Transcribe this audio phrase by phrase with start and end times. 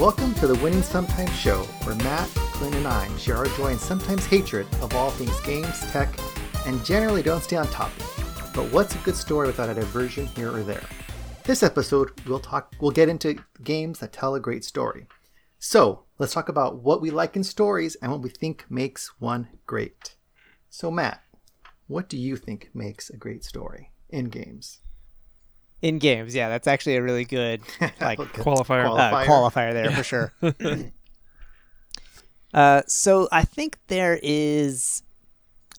[0.00, 3.78] Welcome to the Winning Sometimes show, where Matt, Clint, and I share our joy and
[3.78, 6.08] sometimes hatred of all things games, tech,
[6.64, 8.06] and generally don't stay on topic.
[8.54, 10.82] But what's a good story without a diversion here or there?
[11.44, 12.74] This episode, we'll talk.
[12.80, 15.06] We'll get into games that tell a great story.
[15.58, 19.48] So let's talk about what we like in stories and what we think makes one
[19.66, 20.14] great.
[20.70, 21.22] So Matt,
[21.88, 24.78] what do you think makes a great story in games?
[25.82, 26.34] In games.
[26.34, 27.62] Yeah, that's actually a really good
[28.00, 28.86] like qualifier.
[28.86, 30.32] Uh, qualifier there for sure.
[32.54, 35.02] uh, so I think there is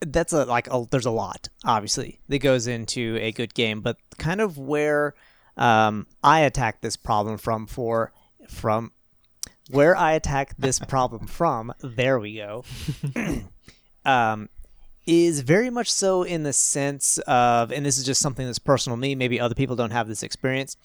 [0.02, 3.98] that's a like a, there's a lot obviously that goes into a good game, but
[4.18, 5.14] kind of where
[5.58, 8.12] um, I attack this problem from for
[8.48, 8.92] from
[9.70, 11.74] where I attack this problem from.
[11.82, 12.66] There we go.
[14.06, 14.50] um,
[15.06, 18.98] is very much so in the sense of, and this is just something that's personal
[18.98, 19.16] to me.
[19.16, 20.78] Maybe other people don't have this experience,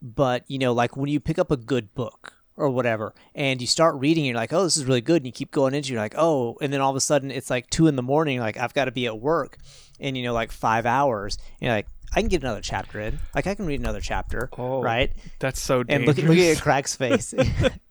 [0.00, 3.66] but you know, like when you pick up a good book or whatever, and you
[3.66, 6.00] start reading, you're like, oh, this is really good, and you keep going into, you're
[6.00, 8.56] like, oh, and then all of a sudden it's like two in the morning, like
[8.56, 9.58] I've got to be at work,
[9.98, 13.18] in you know, like five hours, and you're like, I can get another chapter in,
[13.34, 15.12] like I can read another chapter, oh, right?
[15.38, 16.16] That's so dangerous.
[16.16, 17.34] And look, look at Craig's face.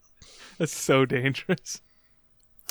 [0.57, 1.81] that's so dangerous.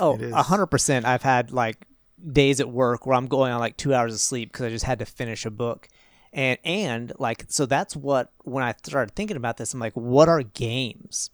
[0.01, 1.07] Oh, hundred percent.
[1.07, 1.87] I've had like
[2.33, 4.85] days at work where I'm going on like two hours of sleep because I just
[4.85, 5.89] had to finish a book.
[6.33, 10.29] And and like so that's what when I started thinking about this, I'm like, what
[10.29, 11.31] are games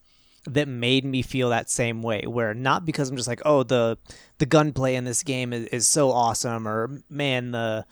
[0.46, 2.24] that made me feel that same way?
[2.26, 3.98] Where not because I'm just like, oh, the
[4.38, 7.86] the gunplay in this game is, is so awesome, or man, the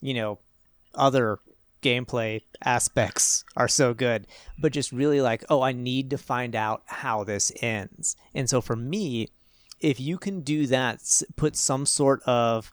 [0.00, 0.38] you know
[0.94, 1.38] other
[1.82, 4.26] gameplay aspects are so good,
[4.58, 8.16] but just really like, oh, I need to find out how this ends.
[8.34, 9.28] And so for me,
[9.80, 11.00] if you can do that,
[11.36, 12.72] put some sort of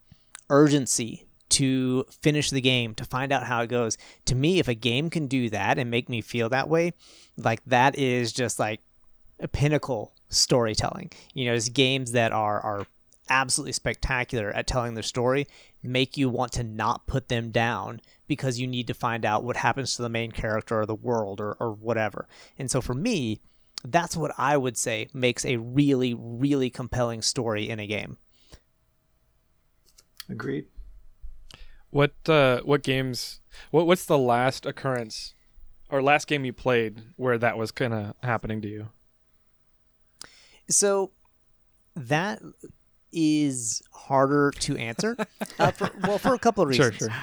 [0.49, 3.97] urgency to finish the game, to find out how it goes.
[4.25, 6.93] To me, if a game can do that and make me feel that way,
[7.37, 8.81] like that is just like
[9.39, 11.11] a pinnacle storytelling.
[11.33, 12.87] You know, it's games that are are
[13.29, 15.47] absolutely spectacular at telling their story
[15.81, 19.57] make you want to not put them down because you need to find out what
[19.57, 22.27] happens to the main character or the world or, or whatever.
[22.57, 23.39] And so for me,
[23.91, 28.17] that's what I would say makes a really, really compelling story in a game.
[30.29, 30.65] Agreed.
[31.89, 33.39] What uh, what games?
[33.71, 35.33] What what's the last occurrence
[35.89, 38.89] or last game you played where that was kind of happening to you?
[40.67, 41.11] So
[41.95, 42.41] that
[43.11, 45.15] is harder to answer.
[45.59, 46.97] uh, for, well, for a couple of reasons.
[46.97, 47.17] Sure, sure.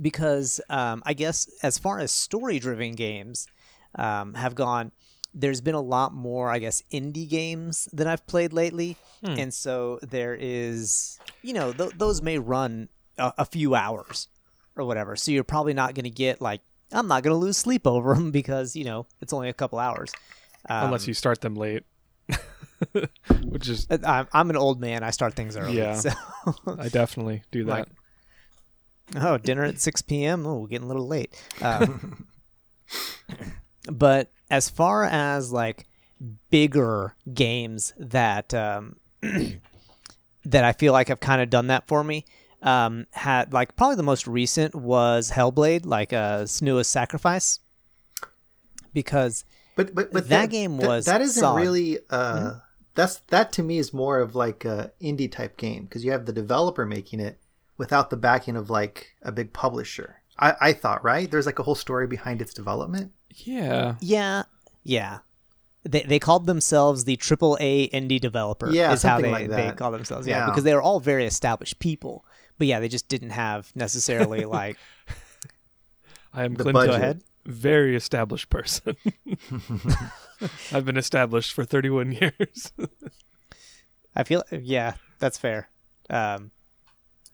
[0.00, 3.48] Because um, I guess as far as story-driven games
[3.96, 4.92] um, have gone,
[5.36, 9.38] there's been a lot more, I guess, indie games that I've played lately, hmm.
[9.38, 12.88] and so there is, you know, th- those may run
[13.18, 14.28] a-, a few hours
[14.76, 15.14] or whatever.
[15.14, 18.14] So you're probably not going to get like, I'm not going to lose sleep over
[18.14, 20.12] them because you know it's only a couple hours,
[20.70, 21.84] um, unless you start them late.
[23.44, 25.02] Which is uh, I'm, I'm an old man.
[25.02, 25.76] I start things early.
[25.76, 26.10] Yeah, so.
[26.78, 27.70] I definitely do that.
[27.70, 27.88] Like,
[29.16, 30.46] oh, dinner at six p.m.
[30.46, 31.34] Oh, we're getting a little late.
[31.62, 32.26] Um,
[33.90, 35.86] but as far as like
[36.50, 38.96] bigger games that um,
[40.44, 42.24] that I feel like have kind of done that for me,
[42.62, 47.60] um, had like probably the most recent was Hellblade, like a uh, Senua's Sacrifice,
[48.92, 49.44] because
[49.76, 51.60] but but but that, game was that, that isn't solid.
[51.60, 52.58] really uh mm-hmm.
[52.94, 56.26] that's that to me is more of like a indie type game because you have
[56.26, 57.38] the developer making it
[57.76, 60.22] without the backing of like a big publisher.
[60.38, 63.12] I, I thought right there's like a whole story behind its development.
[63.36, 63.96] Yeah.
[64.00, 64.44] Yeah.
[64.82, 65.18] Yeah.
[65.84, 68.70] They, they called themselves the triple A indie developer.
[68.70, 70.26] Yeah, is how they, like they call themselves.
[70.26, 72.24] Yeah, yeah, because they were all very established people.
[72.58, 74.78] But yeah, they just didn't have necessarily like.
[76.32, 76.74] I am Clint.
[76.74, 77.22] Go ahead.
[77.44, 78.96] Very established person.
[80.72, 82.72] I've been established for 31 years.
[84.16, 85.68] I feel yeah, that's fair.
[86.10, 86.50] Um,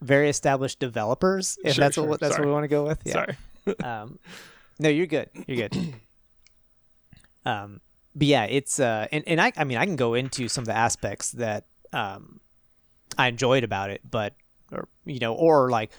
[0.02, 2.04] very established developers, if sure, that's sure.
[2.04, 2.46] what that's Sorry.
[2.46, 3.00] what we want to go with.
[3.04, 3.12] Yeah.
[3.12, 3.36] Sorry.
[3.82, 4.18] um,
[4.82, 5.30] no, you're good.
[5.46, 5.94] You're good.
[7.46, 7.80] um,
[8.14, 10.66] but yeah, it's uh, and and I I mean I can go into some of
[10.66, 12.40] the aspects that um
[13.16, 14.34] I enjoyed about it, but
[14.72, 15.90] or you know, or like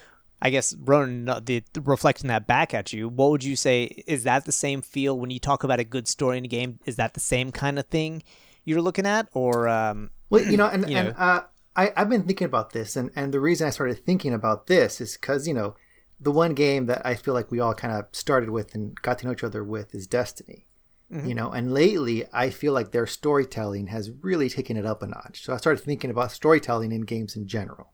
[0.41, 4.03] I guess Ronan, the, reflecting that back at you, what would you say?
[4.06, 6.79] Is that the same feel when you talk about a good story in a game?
[6.86, 8.24] Is that the same kind of thing
[8.65, 11.44] you're looking at, or um, well, you know, and you know, and uh,
[11.75, 15.00] I I've been thinking about this, and and the reason I started thinking about this
[15.00, 15.75] is because you know
[16.24, 19.20] the one game that I feel like we all kind of started with and got
[19.20, 20.68] to know each other with is Destiny.
[21.12, 21.28] Mm-hmm.
[21.28, 25.08] You know, and lately I feel like their storytelling has really taken it up a
[25.08, 25.44] notch.
[25.44, 27.92] So I started thinking about storytelling in games in general.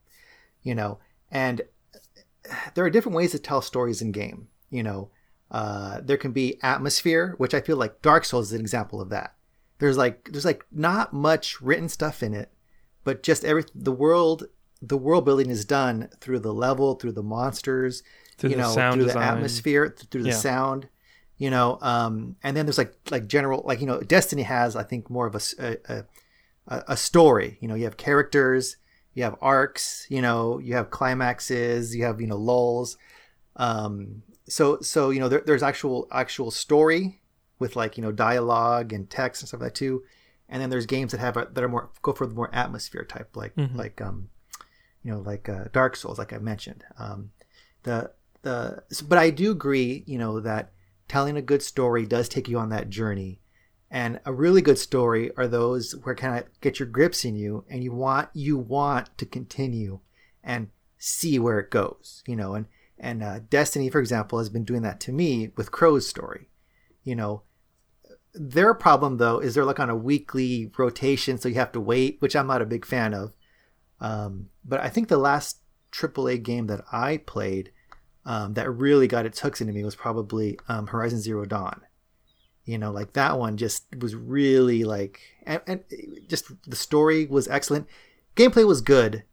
[0.62, 1.00] You know,
[1.30, 1.62] and
[2.76, 4.48] there are different ways to tell stories in game.
[4.70, 5.10] You know,
[5.52, 9.10] uh, there can be atmosphere, which I feel like Dark Souls is an example of
[9.10, 9.36] that.
[9.80, 12.52] there's like there's like not much written stuff in it,
[13.04, 14.46] but just every the world
[14.82, 18.04] the world building is done through the level, through the monsters,
[18.38, 19.14] through you know, through design.
[19.14, 20.36] the atmosphere, through the yeah.
[20.36, 20.88] sound,
[21.38, 21.78] you know.
[21.82, 25.28] Um, and then there's like like general like you know, Destiny has I think more
[25.28, 26.06] of a a,
[26.68, 27.58] a, a story.
[27.62, 28.78] You know, you have characters,
[29.14, 32.98] you have arcs, you know, you have climaxes, you have you know lulls.
[33.58, 37.20] Um, so so you know there, there's actual actual story
[37.60, 40.04] with like you know dialogue and text and stuff like that too.
[40.48, 43.04] And then there's games that have a, that are more go for the more atmosphere
[43.04, 43.78] type, like mm-hmm.
[43.78, 44.30] like um,
[45.10, 46.84] you know, like uh, Dark Souls, like I mentioned.
[47.00, 47.32] Um,
[47.82, 48.12] the
[48.44, 50.72] the but I do agree, you know, that
[51.08, 53.40] telling a good story does take you on that journey.
[53.90, 57.66] And a really good story are those where kind of get your grips in you,
[57.68, 60.00] and you want you want to continue
[60.44, 60.70] and
[61.00, 62.54] see where it goes, you know.
[62.54, 62.68] And
[63.00, 66.50] and uh, Destiny, for example, has been doing that to me with Crow's story.
[67.04, 67.42] You know,
[68.36, 72.18] their problem though is they're like on a weekly rotation, so you have to wait,
[72.20, 73.34] which I'm not a big fan of.
[74.02, 75.60] Um, but I think the last
[75.92, 77.72] AAA game that I played
[78.26, 81.82] um, that really got its hooks into me was probably um, Horizon Zero Dawn.
[82.66, 85.84] You know, like that one just was really like, and, and
[86.28, 87.88] just the story was excellent.
[88.36, 89.24] Gameplay was good,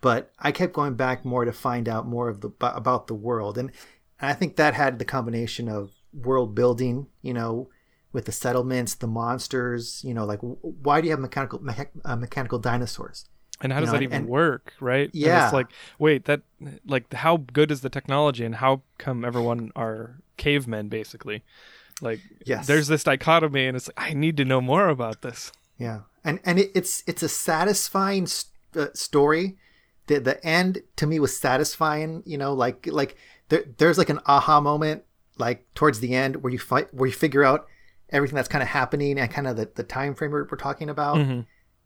[0.00, 3.58] but I kept going back more to find out more of the about the world,
[3.58, 3.72] and,
[4.20, 7.68] I think that had the combination of world building, you know,
[8.12, 12.16] with the settlements, the monsters, you know, like why do you have mechanical me- uh,
[12.16, 13.26] mechanical dinosaurs?
[13.60, 15.10] And how does know, that even and, work, right?
[15.12, 15.36] Yeah.
[15.36, 15.66] And it's like,
[15.98, 16.42] wait, that
[16.86, 21.42] like how good is the technology and how come everyone are cavemen basically?
[22.00, 22.66] Like yes.
[22.66, 25.50] there's this dichotomy and it's like I need to know more about this.
[25.76, 26.00] Yeah.
[26.24, 29.56] And and it, it's it's a satisfying st- uh, story.
[30.06, 33.16] The the end to me was satisfying, you know, like like
[33.48, 35.02] there, there's like an aha moment
[35.36, 37.66] like towards the end where you fight where you figure out
[38.10, 40.88] everything that's kind of happening and kind of the, the time frame we're, we're talking
[40.88, 41.16] about.
[41.16, 41.40] Mm-hmm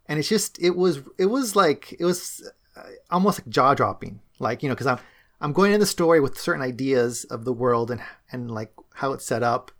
[0.06, 4.20] and it's just it was it was like it was uh, almost like jaw dropping
[4.38, 4.98] like you know because i'm
[5.40, 9.12] i'm going in the story with certain ideas of the world and and like how
[9.12, 9.70] it's set up.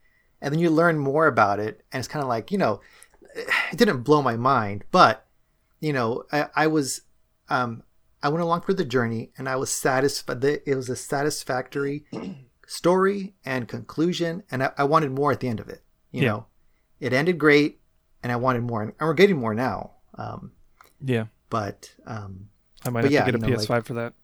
[0.41, 2.81] And then you learn more about it and it's kind of like you know
[3.37, 5.25] it didn't blow my mind but
[5.79, 7.03] you know i, I was
[7.49, 7.85] um
[8.25, 12.05] i went along for the journey and i was satisfied it was a satisfactory
[12.67, 16.29] story and conclusion and I, I wanted more at the end of it you yeah.
[16.29, 16.47] know?
[16.99, 17.81] It ended great
[18.25, 20.53] and i wanted more and we're getting more now um,
[21.05, 21.26] yeah.
[21.50, 22.49] But um,
[22.85, 24.14] I might have yeah, to get a know, PS5 like, for that.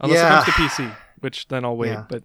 [0.00, 0.40] Unless yeah.
[0.40, 1.88] it comes to PC, which then I'll wait.
[1.88, 2.04] Yeah.
[2.08, 2.24] But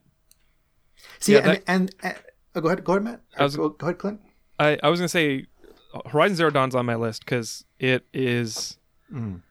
[1.20, 2.16] see, yeah, and, that, and, and
[2.56, 3.22] oh, go ahead, go ahead, Matt.
[3.38, 4.22] I was, go, go ahead, Clint.
[4.60, 5.46] I, I was gonna say
[6.08, 8.78] Horizon Zero Dawn's on my list because it is
[9.12, 9.42] mm.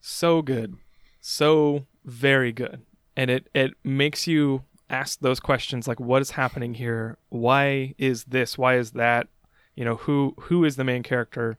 [0.00, 0.76] so good,
[1.20, 2.82] so very good,
[3.16, 7.18] and it it makes you ask those questions like, what is happening here?
[7.30, 8.58] Why is this?
[8.58, 9.28] Why is that?
[9.74, 11.58] You know, who who is the main character?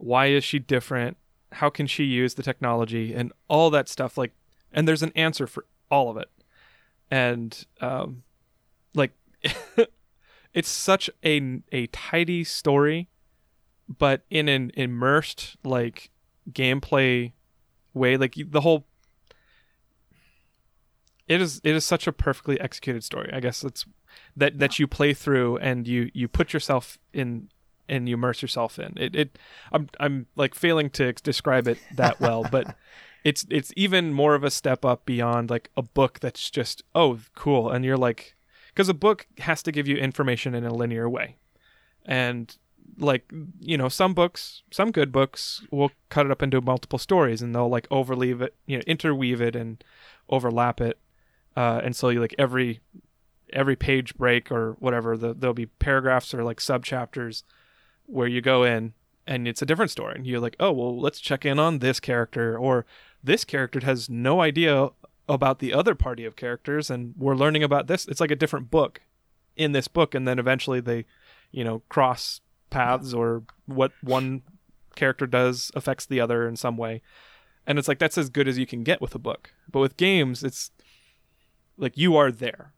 [0.00, 1.16] Why is she different?
[1.52, 3.14] How can she use the technology?
[3.14, 4.32] And all that stuff like
[4.72, 6.30] and there's an answer for all of it.
[7.10, 8.22] And um
[8.94, 9.12] like
[10.54, 13.08] it's such a a tidy story
[13.98, 16.10] but in an immersed like
[16.50, 17.32] gameplay
[17.92, 18.86] way like the whole
[21.26, 23.62] it is it is such a perfectly executed story i guess.
[23.64, 23.84] It's
[24.36, 27.48] that that you play through and you you put yourself in
[27.90, 29.14] and you immerse yourself in it.
[29.14, 29.38] It
[29.72, 32.76] I'm I'm like failing to describe it that well, but
[33.24, 37.18] it's it's even more of a step up beyond like a book that's just oh
[37.34, 38.36] cool, and you're like
[38.68, 41.36] because a book has to give you information in a linear way,
[42.06, 42.56] and
[42.98, 43.30] like
[43.60, 47.54] you know some books some good books will cut it up into multiple stories and
[47.54, 49.82] they'll like overleave it you know interweave it and
[50.28, 50.98] overlap it
[51.56, 52.80] uh, and so you like every
[53.52, 57.42] every page break or whatever the, there'll be paragraphs or like sub chapters
[58.10, 58.92] where you go in
[59.26, 60.14] and it's a different story.
[60.16, 62.84] And you're like oh well let's check in on this character or
[63.22, 64.88] this character has no idea
[65.28, 68.06] about the other party of characters and we're learning about this.
[68.06, 69.00] It's like a different book
[69.56, 71.06] in this book and then eventually they
[71.52, 72.40] you know cross
[72.70, 74.42] paths or what one
[74.96, 77.02] character does affects the other in some way.
[77.66, 79.52] And it's like that's as good as you can get with a book.
[79.70, 80.70] But with games it's
[81.76, 82.72] like you are there.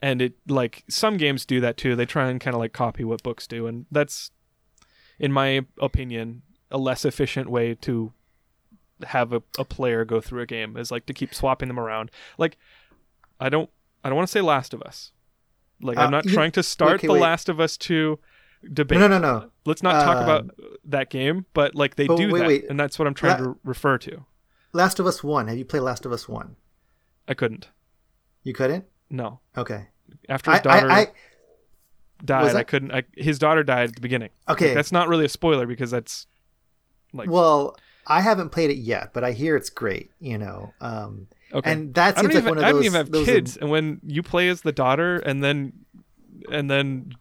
[0.00, 1.96] And it like some games do that too.
[1.96, 4.30] They try and kind of like copy what books do and that's
[5.18, 8.12] in my opinion, a less efficient way to
[9.06, 12.10] have a, a player go through a game is like to keep swapping them around.
[12.38, 12.56] Like
[13.40, 13.70] I don't
[14.02, 15.12] I don't want to say Last of Us.
[15.80, 17.20] Like uh, I'm not trying to start okay, The wait.
[17.20, 18.18] Last of Us 2
[18.72, 18.98] debate.
[18.98, 19.38] No, no, no.
[19.38, 19.50] no.
[19.64, 20.50] Let's not talk about um,
[20.84, 22.64] that game, but like they do wait, that wait.
[22.68, 24.24] and that's what I'm trying La- to refer to.
[24.72, 25.48] Last of Us 1.
[25.48, 26.56] Have you played Last of Us 1?
[27.28, 27.68] I couldn't.
[28.42, 28.84] You couldn't?
[29.08, 29.40] No.
[29.56, 29.88] Okay.
[30.28, 31.06] After his daughter I, I,
[32.24, 32.54] died.
[32.54, 32.92] I couldn't.
[32.92, 34.30] I, his daughter died at the beginning.
[34.48, 36.26] Okay, like, that's not really a spoiler because that's
[37.12, 37.30] like.
[37.30, 37.76] Well,
[38.06, 40.10] I haven't played it yet, but I hear it's great.
[40.20, 41.72] You know, um, okay.
[41.72, 42.68] and that seems like even, one of those.
[42.68, 43.60] I don't even have kids, are...
[43.60, 45.72] and when you play as the daughter, and then
[46.50, 47.14] and then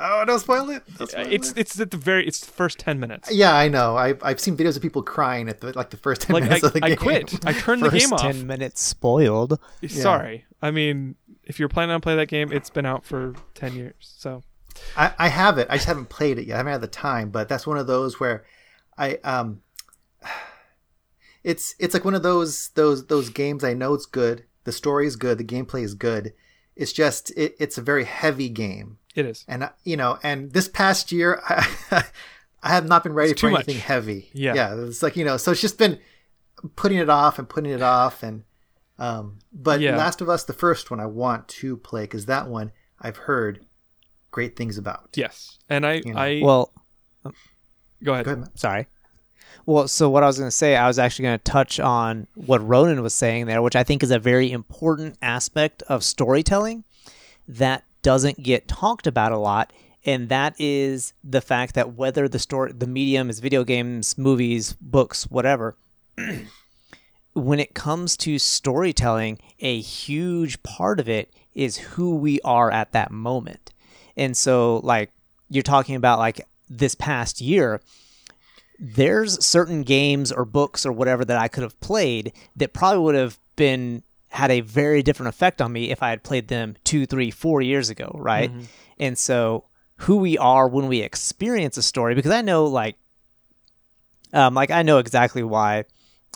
[0.00, 0.82] Oh, don't spoil it.
[0.98, 1.58] Don't spoil it's it.
[1.58, 3.30] it's at the very it's the first ten minutes.
[3.32, 3.96] Yeah, I know.
[3.96, 6.64] I I've seen videos of people crying at the like the first ten like, minutes
[6.64, 6.92] I, of the game.
[6.92, 7.46] I quit.
[7.46, 8.20] I turned the game off.
[8.20, 9.58] Ten minutes spoiled.
[9.86, 10.36] Sorry.
[10.36, 10.68] Yeah.
[10.68, 11.14] I mean,
[11.46, 13.94] if you're planning on playing that game, it's been out for ten years.
[14.00, 14.42] So
[14.96, 15.66] I, I have it.
[15.70, 16.54] I just haven't played it yet.
[16.54, 17.30] I haven't had the time.
[17.30, 18.44] But that's one of those where
[18.98, 19.62] I um.
[21.42, 23.64] It's it's like one of those those those games.
[23.64, 24.44] I know it's good.
[24.64, 25.36] The story is good.
[25.36, 26.32] The gameplay is good.
[26.74, 29.44] It's just it, it's a very heavy game it is.
[29.46, 32.04] And, uh, you know, and this past year, I,
[32.62, 33.84] I have not been ready it's for anything much.
[33.84, 34.30] heavy.
[34.32, 34.54] Yeah.
[34.54, 34.74] Yeah.
[34.86, 35.98] It's like, you know, so it's just been
[36.76, 38.22] putting it off and putting it off.
[38.22, 38.44] And,
[38.98, 39.96] um, but yeah.
[39.96, 43.64] Last of Us, the first one, I want to play because that one I've heard
[44.30, 45.10] great things about.
[45.14, 45.58] Yes.
[45.68, 46.20] And I, you know.
[46.20, 46.72] I, well,
[48.02, 48.24] go ahead.
[48.24, 48.86] Go ahead Sorry.
[49.66, 52.26] Well, so what I was going to say, I was actually going to touch on
[52.34, 56.84] what Ronan was saying there, which I think is a very important aspect of storytelling
[57.48, 59.72] that doesn't get talked about a lot
[60.06, 64.74] and that is the fact that whether the story the medium is video games movies
[64.80, 65.76] books whatever
[67.34, 72.92] when it comes to storytelling a huge part of it is who we are at
[72.92, 73.72] that moment
[74.16, 75.10] and so like
[75.50, 77.80] you're talking about like this past year
[78.78, 83.14] there's certain games or books or whatever that I could have played that probably would
[83.14, 87.06] have been had a very different effect on me if I had played them two,
[87.06, 88.50] three, four years ago, right?
[88.50, 88.64] Mm-hmm.
[88.98, 89.64] And so
[89.98, 92.96] who we are when we experience a story, because I know like
[94.32, 95.84] um, like I know exactly why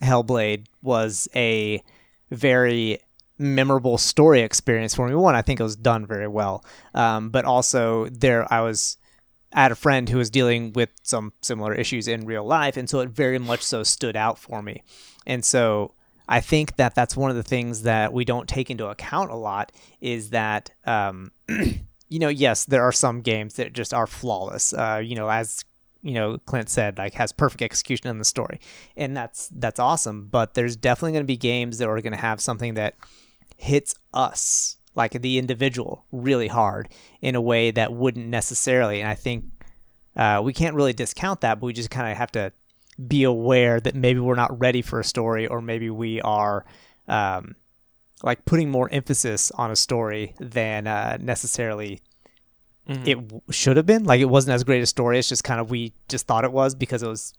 [0.03, 1.83] Hellblade was a
[2.31, 3.01] very
[3.39, 5.15] memorable story experience for me.
[5.15, 6.65] One, I think it was done very well,
[6.95, 8.97] um, but also there I was
[9.53, 13.01] had a friend who was dealing with some similar issues in real life, and so
[13.01, 14.83] it very much so stood out for me.
[15.27, 15.95] And so
[16.29, 19.37] I think that that's one of the things that we don't take into account a
[19.37, 24.75] lot is that, um, you know, yes, there are some games that just are flawless.
[24.75, 25.65] Uh, you know, as
[26.03, 28.61] you know, Clint said, like has perfect execution in the story,
[28.97, 30.29] and that's that's awesome.
[30.31, 32.95] But there's definitely going to be games that are going to have something that
[33.57, 36.89] hits us, like the individual, really hard
[37.21, 39.01] in a way that wouldn't necessarily.
[39.01, 39.45] And I think
[40.17, 42.53] uh, we can't really discount that, but we just kind of have to
[43.07, 46.65] be aware that maybe we're not ready for a story or maybe we are
[47.07, 47.55] um,
[48.23, 52.01] like putting more emphasis on a story than uh, necessarily
[52.89, 53.07] mm-hmm.
[53.07, 54.05] it w- should have been.
[54.05, 55.19] Like it wasn't as great a story.
[55.19, 57.35] It's just kind of we just thought it was because it was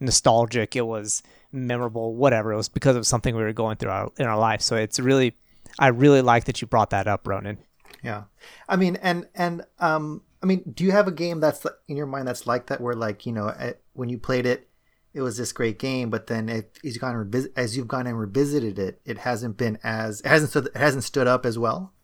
[0.00, 0.76] nostalgic.
[0.76, 1.22] It was
[1.52, 2.52] memorable whatever.
[2.52, 4.60] It was because of something we were going through our, in our life.
[4.62, 5.34] So it's really
[5.78, 7.58] i really like that you brought that up ronan.
[8.02, 8.24] Yeah.
[8.68, 12.06] I mean and and um i mean do you have a game that's in your
[12.06, 13.52] mind that's like that where like you know
[13.92, 14.68] when you played it
[15.16, 17.88] it was this great game, but then it, as, you've gone and revis- as you've
[17.88, 21.46] gone and revisited it, it hasn't been as it hasn't stood, it hasn't stood up
[21.46, 21.94] as well.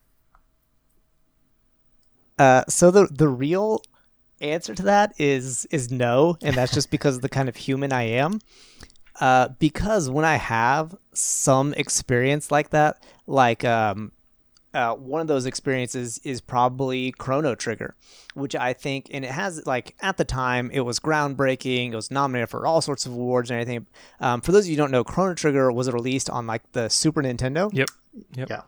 [2.37, 3.81] Uh, so the the real
[4.41, 7.93] answer to that is is no, and that's just because of the kind of human
[7.93, 8.39] I am.
[9.19, 14.11] Uh, because when I have some experience like that, like um,
[14.73, 17.95] uh, one of those experiences is probably Chrono Trigger,
[18.33, 21.91] which I think, and it has like at the time it was groundbreaking.
[21.91, 23.85] It was nominated for all sorts of awards and everything.
[24.19, 26.89] Um, for those of you who don't know, Chrono Trigger was released on like the
[26.89, 27.69] Super Nintendo.
[27.71, 27.89] Yep.
[28.35, 28.49] Yep.
[28.49, 28.61] Yeah.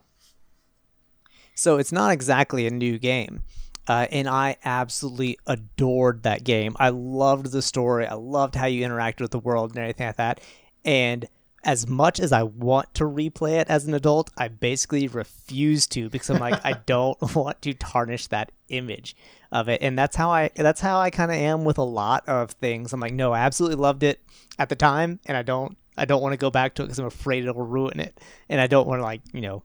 [1.56, 3.44] So it's not exactly a new game.
[3.88, 6.76] Uh, and I absolutely adored that game.
[6.80, 8.08] I loved the story.
[8.08, 10.42] I loved how you interacted with the world and everything like that.
[10.84, 11.28] And
[11.64, 16.10] as much as I want to replay it as an adult, I basically refuse to
[16.10, 19.16] because I'm like I don't want to tarnish that image
[19.52, 19.82] of it.
[19.82, 22.94] And that's how I that's how I kind of am with a lot of things.
[22.94, 24.20] I'm like, no, I absolutely loved it
[24.58, 27.00] at the time and I don't I don't want to go back to it because
[27.00, 28.20] I'm afraid it'll ruin it.
[28.50, 29.64] And I don't want to like, you know,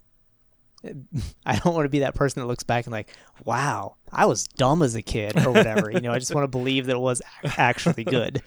[1.47, 3.11] I don't want to be that person that looks back and like,
[3.45, 5.91] wow, I was dumb as a kid or whatever.
[5.91, 7.21] you know, I just want to believe that it was
[7.57, 8.43] actually good.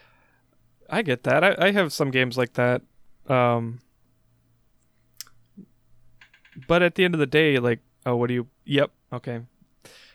[0.90, 1.44] I get that.
[1.44, 2.82] I, I have some games like that.
[3.28, 3.80] Um,
[6.68, 8.48] but at the end of the day, like, oh, what do you?
[8.64, 9.40] Yep, okay.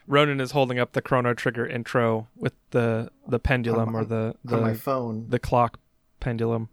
[0.07, 4.35] Ronan is holding up the Chrono Trigger intro with the the pendulum on, or the
[4.43, 5.79] the on my phone, the clock
[6.19, 6.69] pendulum.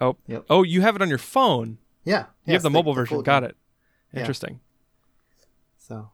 [0.00, 0.44] Oh, yep.
[0.50, 1.78] oh, you have it on your phone.
[2.04, 3.22] Yeah, you yes, have the, the mobile the version.
[3.22, 3.56] Got it.
[4.14, 4.60] Interesting.
[4.60, 5.46] Yeah.
[5.78, 6.10] So,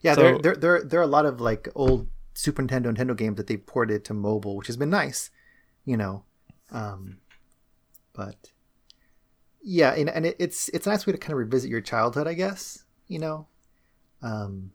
[0.00, 3.16] yeah, so, there, there, there, there are a lot of like old Super Nintendo, Nintendo
[3.16, 5.30] games that they ported to mobile, which has been nice
[5.84, 6.24] you know
[6.70, 7.18] um
[8.12, 8.52] but
[9.62, 12.26] yeah and, and it, it's it's a nice way to kind of revisit your childhood
[12.26, 13.46] i guess you know
[14.22, 14.72] um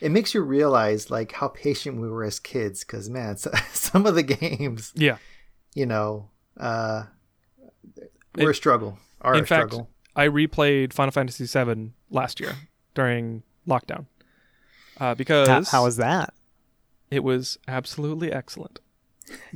[0.00, 2.82] it makes you realize like how patient we were as kids.
[2.82, 3.36] Because man,
[3.72, 5.18] some of the games, yeah,
[5.74, 7.04] you know, uh,
[8.34, 8.98] we're it, a struggle.
[9.22, 9.88] Are in a fact, struggle.
[10.14, 12.54] I replayed Final Fantasy VII last year
[12.94, 14.06] during lockdown
[15.00, 16.34] uh, because how, how was that?
[17.10, 18.80] It was absolutely excellent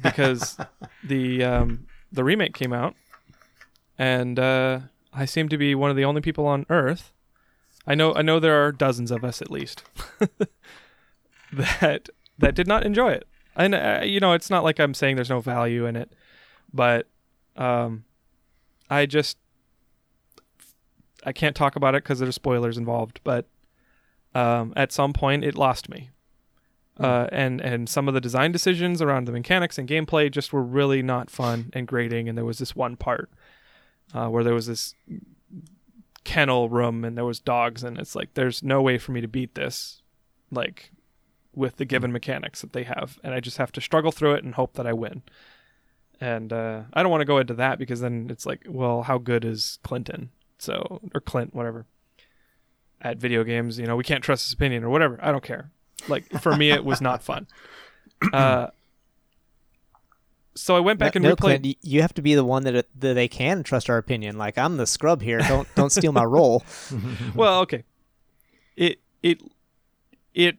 [0.00, 0.58] because
[1.04, 2.94] the um, the remake came out,
[3.98, 4.80] and uh,
[5.12, 7.12] I seem to be one of the only people on Earth.
[7.86, 9.84] I know I know there are dozens of us at least
[11.52, 12.08] that
[12.38, 13.26] that did not enjoy it.
[13.54, 16.12] And uh, you know, it's not like I'm saying there's no value in it,
[16.72, 17.08] but
[17.56, 18.04] um,
[18.90, 19.38] I just
[21.26, 23.20] I can't talk about it because there's spoilers involved.
[23.24, 23.46] But
[24.34, 26.10] um, at some point, it lost me.
[26.96, 27.04] Hmm.
[27.04, 30.62] Uh, and and some of the design decisions around the mechanics and gameplay just were
[30.62, 32.28] really not fun and grating.
[32.28, 33.28] And there was this one part
[34.14, 34.94] uh, where there was this
[36.24, 39.28] kennel room and there was dogs, and it's like there's no way for me to
[39.28, 40.02] beat this,
[40.50, 40.90] like
[41.54, 44.44] with the given mechanics that they have, and I just have to struggle through it
[44.44, 45.22] and hope that I win.
[46.20, 49.18] And uh, I don't want to go into that because then it's like, well, how
[49.18, 50.30] good is Clinton?
[50.58, 51.86] So or Clint, whatever.
[53.00, 55.18] At video games, you know, we can't trust his opinion or whatever.
[55.22, 55.70] I don't care.
[56.08, 57.46] Like for me, it was not fun.
[58.32, 58.68] Uh,
[60.54, 61.60] so I went back no, and no, replayed.
[61.60, 64.38] Clint, you have to be the one that, that they can trust our opinion.
[64.38, 65.38] Like I'm the scrub here.
[65.40, 66.64] Don't don't steal my role.
[67.34, 67.84] well, okay.
[68.74, 69.42] It it
[70.34, 70.56] it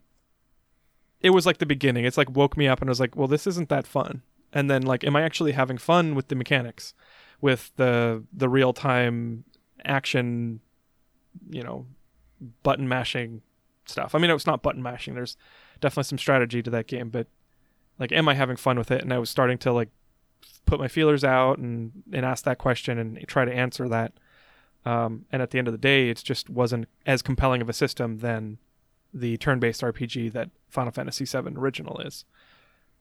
[1.22, 2.06] it was like the beginning.
[2.06, 4.22] It's like woke me up and I was like, well, this isn't that fun.
[4.54, 6.94] And then like, am I actually having fun with the mechanics,
[7.42, 9.46] with the the real time
[9.88, 10.60] action,
[11.50, 11.86] you know,
[12.63, 13.41] button mashing
[13.86, 14.13] stuff?
[14.13, 15.15] I mean, it's not button mashing.
[15.15, 15.38] There's
[15.79, 17.27] definitely some strategy to that game, but
[18.00, 19.89] like am i having fun with it and i was starting to like
[20.65, 24.13] put my feelers out and and ask that question and try to answer that
[24.86, 27.74] um, and at the end of the day it just wasn't as compelling of a
[27.74, 28.57] system than
[29.14, 32.25] the turn-based rpg that final fantasy VII original is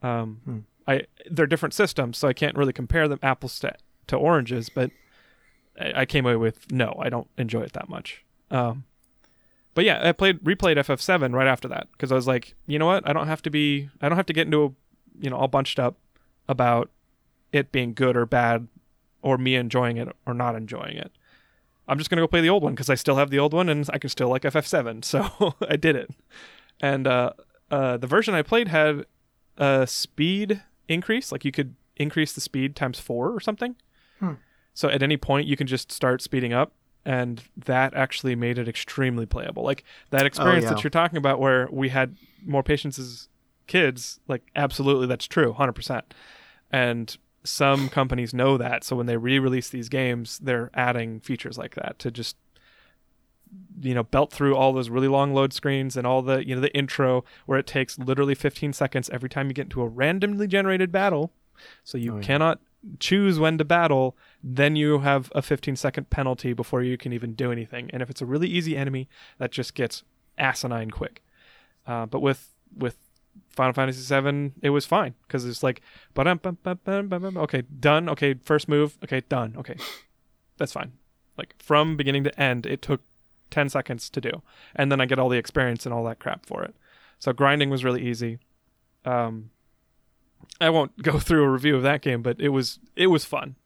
[0.03, 0.59] um, hmm.
[0.87, 3.75] i they're different systems so i can't really compare them apples to,
[4.07, 4.91] to oranges but
[5.79, 8.85] I, came away with no i don't enjoy it that much um,
[9.77, 12.87] but yeah, I played replayed FF7 right after that because I was like, you know
[12.87, 13.07] what?
[13.07, 14.71] I don't have to be I don't have to get into a
[15.21, 15.99] you know all bunched up
[16.49, 16.91] about
[17.53, 18.69] it being good or bad
[19.21, 21.13] or me enjoying it or not enjoying it.
[21.87, 23.69] I'm just gonna go play the old one because I still have the old one
[23.69, 25.05] and I can still like FF7.
[25.05, 26.11] So I did it,
[26.81, 27.33] and uh,
[27.71, 29.05] uh, the version I played had
[29.59, 33.77] a speed increase, like you could increase the speed times four or something.
[34.77, 36.73] So at any point you can just start speeding up,
[37.05, 39.65] and that actually made it extremely playable.
[39.65, 40.75] Like that oh, experience oh, yeah.
[40.75, 43.29] that you're talking about, where we had more patience as
[43.67, 46.13] kids, like absolutely that's true, hundred percent.
[46.71, 51.75] And some companies know that, so when they re-release these games, they're adding features like
[51.77, 52.37] that to just
[53.81, 56.61] you know belt through all those really long load screens and all the you know
[56.61, 60.49] the intro where it takes literally 15 seconds every time you get into a randomly
[60.49, 61.33] generated battle
[61.85, 62.23] so you oh, yeah.
[62.23, 62.61] cannot
[62.99, 64.17] choose when to battle
[64.49, 68.09] then you have a 15 second penalty before you can even do anything and if
[68.09, 70.05] it's a really easy enemy that just gets
[70.39, 71.23] asinine quick
[71.87, 72.97] uh, but with with
[73.51, 75.81] Final Fantasy VII, it was fine because it's like,
[77.37, 78.09] okay, done.
[78.09, 78.99] Okay, first move.
[79.05, 79.55] Okay, done.
[79.57, 79.77] Okay,
[80.59, 80.93] that's fine.
[81.37, 83.03] Like from beginning to end, it took
[83.51, 84.43] 10 seconds to do.
[84.75, 86.75] And then I get all the experience and all that crap for it.
[87.19, 88.39] So grinding was really easy.
[89.05, 89.51] Um,
[90.61, 93.57] I won't go through a review of that game, but it was it was fun,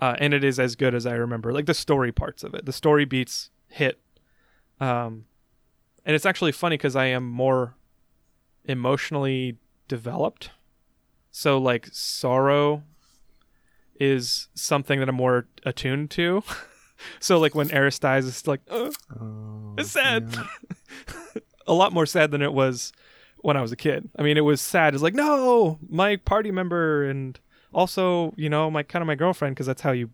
[0.00, 1.52] uh, and it is as good as I remember.
[1.52, 4.00] Like the story parts of it, the story beats hit,
[4.80, 5.26] um,
[6.04, 7.76] and it's actually funny because I am more
[8.64, 10.50] emotionally developed.
[11.30, 12.82] So like sorrow
[13.98, 16.42] is something that I'm more attuned to.
[17.20, 18.92] so like when Aeris dies, it's like, oh,
[19.78, 20.28] it's sad.
[20.32, 20.44] Yeah.
[21.66, 22.92] a lot more sad than it was
[23.38, 24.08] when I was a kid.
[24.18, 24.94] I mean, it was sad.
[24.94, 27.38] It's like, no, my party member, and
[27.74, 30.10] also, you know, my kind of my girlfriend, because that's how you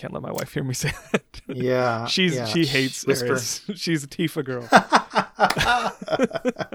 [0.00, 1.42] can't let my wife hear me say that.
[1.46, 2.46] Yeah, she's yeah.
[2.46, 3.62] she hates Aeris.
[3.74, 4.66] She's a Tifa girl.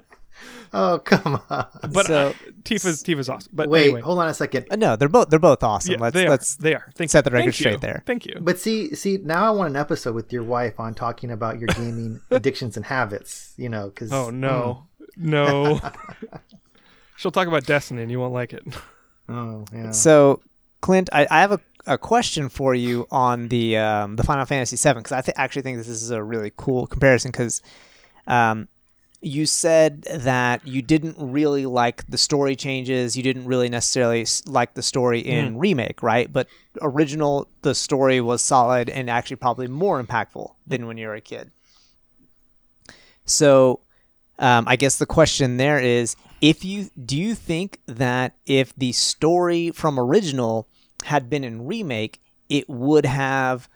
[0.73, 1.67] oh come on!
[1.91, 3.51] But so, uh, Tifa's Tifa's awesome.
[3.53, 4.01] But wait, anyway.
[4.01, 4.67] hold on a second.
[4.69, 5.93] Uh, no, they're both they're both awesome.
[5.93, 6.29] Yeah, let's they are.
[6.29, 6.91] let's they are.
[6.93, 8.03] Thank set the record straight there.
[8.05, 8.37] Thank you.
[8.41, 11.67] But see, see, now I want an episode with your wife on talking about your
[11.67, 13.55] gaming addictions and habits.
[13.57, 14.85] You know, because oh no,
[15.17, 15.17] mm.
[15.17, 15.81] no.
[17.17, 18.63] She'll talk about Destiny, and you won't like it.
[19.27, 19.89] Oh yeah.
[19.89, 20.43] So,
[20.81, 24.75] Clint, I, I have a a question for you on the um, the Final Fantasy
[24.75, 27.61] VII because I th- actually think this is a really cool comparison because
[28.27, 28.67] um,
[29.21, 33.15] you said that you didn't really like the story changes.
[33.15, 35.59] You didn't really necessarily like the story in mm.
[35.59, 36.31] remake, right?
[36.31, 36.47] But
[36.81, 41.21] original, the story was solid and actually probably more impactful than when you were a
[41.21, 41.51] kid.
[43.25, 43.79] So,
[44.37, 48.91] um, I guess the question there is, if you do you think that if the
[48.91, 50.67] story from original
[51.05, 53.67] had been in remake, it would have,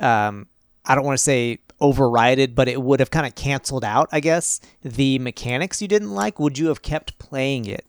[0.00, 0.46] um,
[0.86, 4.20] I don't want to say overrided, but it would have kind of canceled out, I
[4.20, 6.40] guess, the mechanics you didn't like.
[6.40, 7.84] Would you have kept playing it,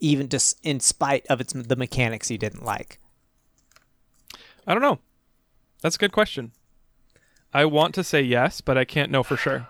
[0.00, 2.98] even just in spite of its the mechanics you didn't like?
[4.66, 4.98] I don't know.
[5.80, 6.50] That's a good question.
[7.52, 9.68] I want to say yes, but I can't know for sure.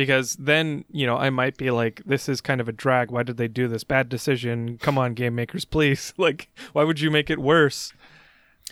[0.00, 3.10] Because then, you know, I might be like, this is kind of a drag.
[3.10, 3.84] Why did they do this?
[3.84, 4.78] Bad decision.
[4.78, 6.14] Come on, game makers, please.
[6.20, 7.92] Like, why would you make it worse?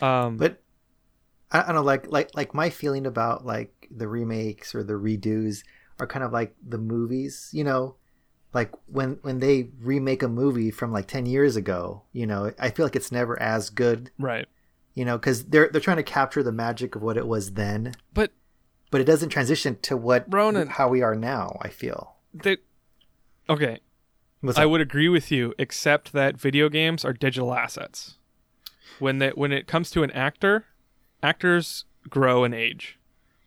[0.00, 0.62] Um, but
[1.50, 5.64] I, don't know, like, like, like my feeling about like the remakes or the redos
[5.98, 7.96] are kind of like the movies, you know,
[8.54, 12.70] like when when they remake a movie from like 10 years ago, you know, I
[12.70, 14.10] feel like it's never as good.
[14.18, 14.46] Right.
[14.94, 17.92] You know, cuz they're they're trying to capture the magic of what it was then.
[18.14, 18.32] But
[18.90, 22.16] but it doesn't transition to what Ronan, how we are now, I feel.
[22.34, 22.60] That
[23.48, 23.80] Okay.
[24.56, 28.18] I would agree with you except that video games are digital assets.
[28.98, 30.66] When that when it comes to an actor,
[31.22, 32.98] actors grow and age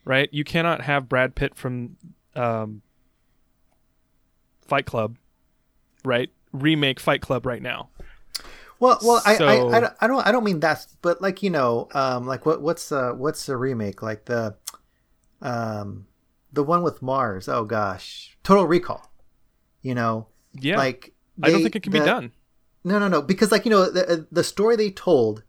[0.05, 0.29] right?
[0.31, 1.97] You cannot have Brad Pitt from
[2.35, 2.81] um,
[4.61, 5.17] Fight Club,
[6.03, 6.29] right?
[6.51, 7.89] Remake Fight Club right now.
[8.79, 11.87] Well, well, so, I, I, I, don't, I don't mean that, but like you know,
[11.93, 14.01] um, like what, what's, uh, what's the remake?
[14.01, 14.55] Like the,
[15.41, 16.07] um,
[16.51, 17.47] the one with Mars.
[17.47, 19.11] Oh gosh, Total Recall.
[19.81, 20.77] You know, yeah.
[20.77, 22.31] Like they, I don't think it can the, be done.
[22.83, 25.43] No, no, no, because like you know, the the story they told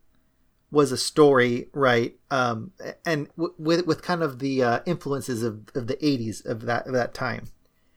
[0.71, 2.17] was a story, right?
[2.31, 2.73] Um,
[3.05, 6.87] and w- with with kind of the uh, influences of, of the '80s of that
[6.87, 7.49] of that time.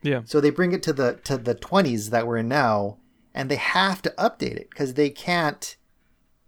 [0.02, 0.22] Yeah.
[0.26, 2.98] So they bring it to the to the 20s that we're in now,
[3.34, 5.76] and they have to update it because they can't,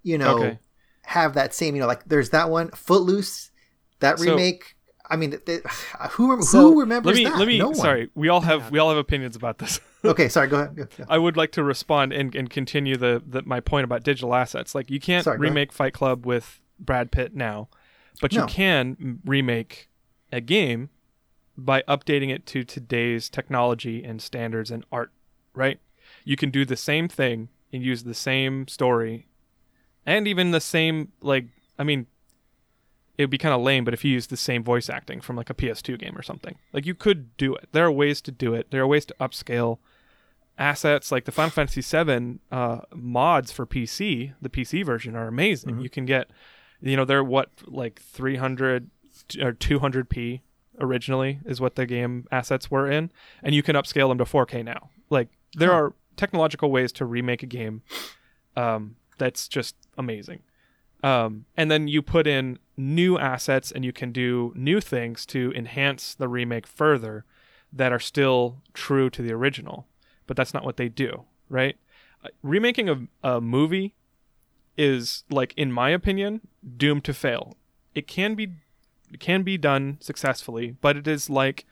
[0.04, 0.60] you know, okay.
[1.04, 1.76] have that same.
[1.76, 3.52] You know, like there's that one, Footloose,
[4.00, 4.77] that so, remake.
[5.10, 5.60] I mean, they,
[6.12, 7.38] who so who remembers let me, that?
[7.38, 7.60] Let me.
[7.60, 9.80] No sorry, we all have we all have opinions about this.
[10.06, 10.48] okay, sorry.
[10.48, 10.90] Go ahead.
[11.10, 14.76] I would like to respond and, and continue the, the my point about digital assets.
[14.76, 17.70] Like you can't sorry, remake Fight Club with Brad Pitt now,
[18.22, 18.48] but you no.
[18.48, 19.90] can remake
[20.32, 20.90] a game
[21.58, 25.12] by updating it to today's technology and standards and art.
[25.54, 25.80] Right?
[26.24, 29.28] You can do the same thing and use the same story,
[30.06, 31.46] and even the same like
[31.80, 32.08] I mean
[33.18, 35.36] it would be kind of lame, but if you use the same voice acting from
[35.36, 37.70] like a PS2 game or something, like you could do it.
[37.72, 38.72] There are ways to do it.
[38.72, 39.80] There are ways to upscale
[40.58, 41.12] assets.
[41.12, 45.72] Like the Final Fantasy VII uh, mods for PC, the PC version, are amazing.
[45.72, 45.82] Mm-hmm.
[45.82, 46.30] You can get,
[46.82, 48.90] you know, they're what like 300
[49.42, 50.42] or 200p
[50.80, 54.64] originally is what the game assets were in, and you can upscale them to 4K
[54.64, 54.90] now.
[55.10, 55.76] Like there huh.
[55.76, 57.82] are technological ways to remake a game
[58.56, 60.42] um, that's just amazing.
[61.04, 65.54] Um, and then you put in new assets and you can do new things to
[65.56, 67.26] enhance the remake further
[67.72, 69.88] that are still true to the original.
[70.26, 71.78] But that's not what they do, right?
[72.24, 73.94] Uh, remaking a, a movie
[74.78, 76.42] is like in my opinion
[76.78, 77.58] doomed to fail.
[77.96, 78.50] It can be
[79.12, 81.66] it can be done successfully, but it is like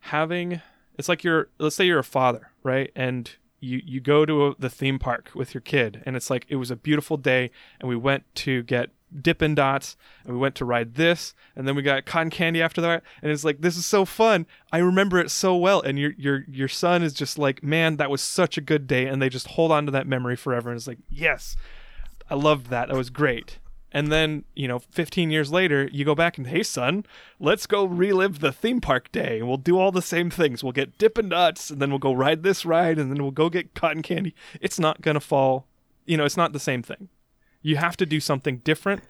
[0.00, 0.60] having
[0.98, 2.90] it's like you're let's say you're a father, right?
[2.94, 6.46] And you you go to a, the theme park with your kid and it's like
[6.48, 10.54] it was a beautiful day and we went to get Dippin' Dots and we went
[10.56, 13.76] to ride this and then we got cotton candy after that and it's like this
[13.76, 14.46] is so fun.
[14.72, 18.10] I remember it so well and your your your son is just like man that
[18.10, 20.76] was such a good day and they just hold on to that memory forever and
[20.76, 21.56] it's like yes
[22.28, 22.88] i loved that.
[22.88, 23.58] That was great
[23.92, 27.04] and then, you know, 15 years later, you go back and, hey, son,
[27.40, 29.42] let's go relive the theme park day.
[29.42, 30.62] We'll do all the same things.
[30.62, 33.48] We'll get Dippin' Dots, and then we'll go ride this ride, and then we'll go
[33.48, 34.34] get cotton candy.
[34.60, 35.66] It's not going to fall,
[36.06, 37.08] you know, it's not the same thing.
[37.62, 39.02] You have to do something different,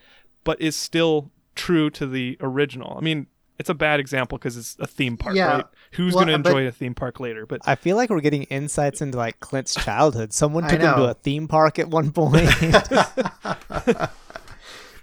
[0.44, 2.96] but is still true to the original.
[2.96, 3.26] I mean,
[3.58, 5.56] it's a bad example because it's a theme park, yeah.
[5.56, 5.64] right?
[5.92, 7.44] Who's well, going to enjoy a theme park later?
[7.44, 10.32] But I feel like we're getting insights into like Clint's childhood.
[10.32, 12.48] Someone took him to a theme park at one point.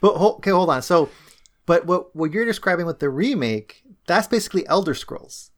[0.02, 0.82] But okay, hold on.
[0.82, 1.10] So,
[1.66, 5.52] but what what you're describing with the remake, that's basically Elder Scrolls.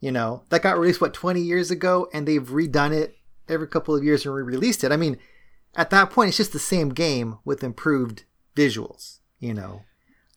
[0.00, 3.94] You know, that got released what 20 years ago, and they've redone it every couple
[3.94, 4.92] of years and re-released it.
[4.92, 5.18] I mean,
[5.74, 8.24] at that point, it's just the same game with improved
[8.56, 9.18] visuals.
[9.40, 9.82] You know,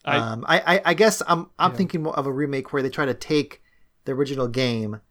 [0.04, 1.78] I um, I, I, I, guess I'm I'm yeah.
[1.78, 3.62] thinking of a remake where they try to take
[4.06, 5.02] the original game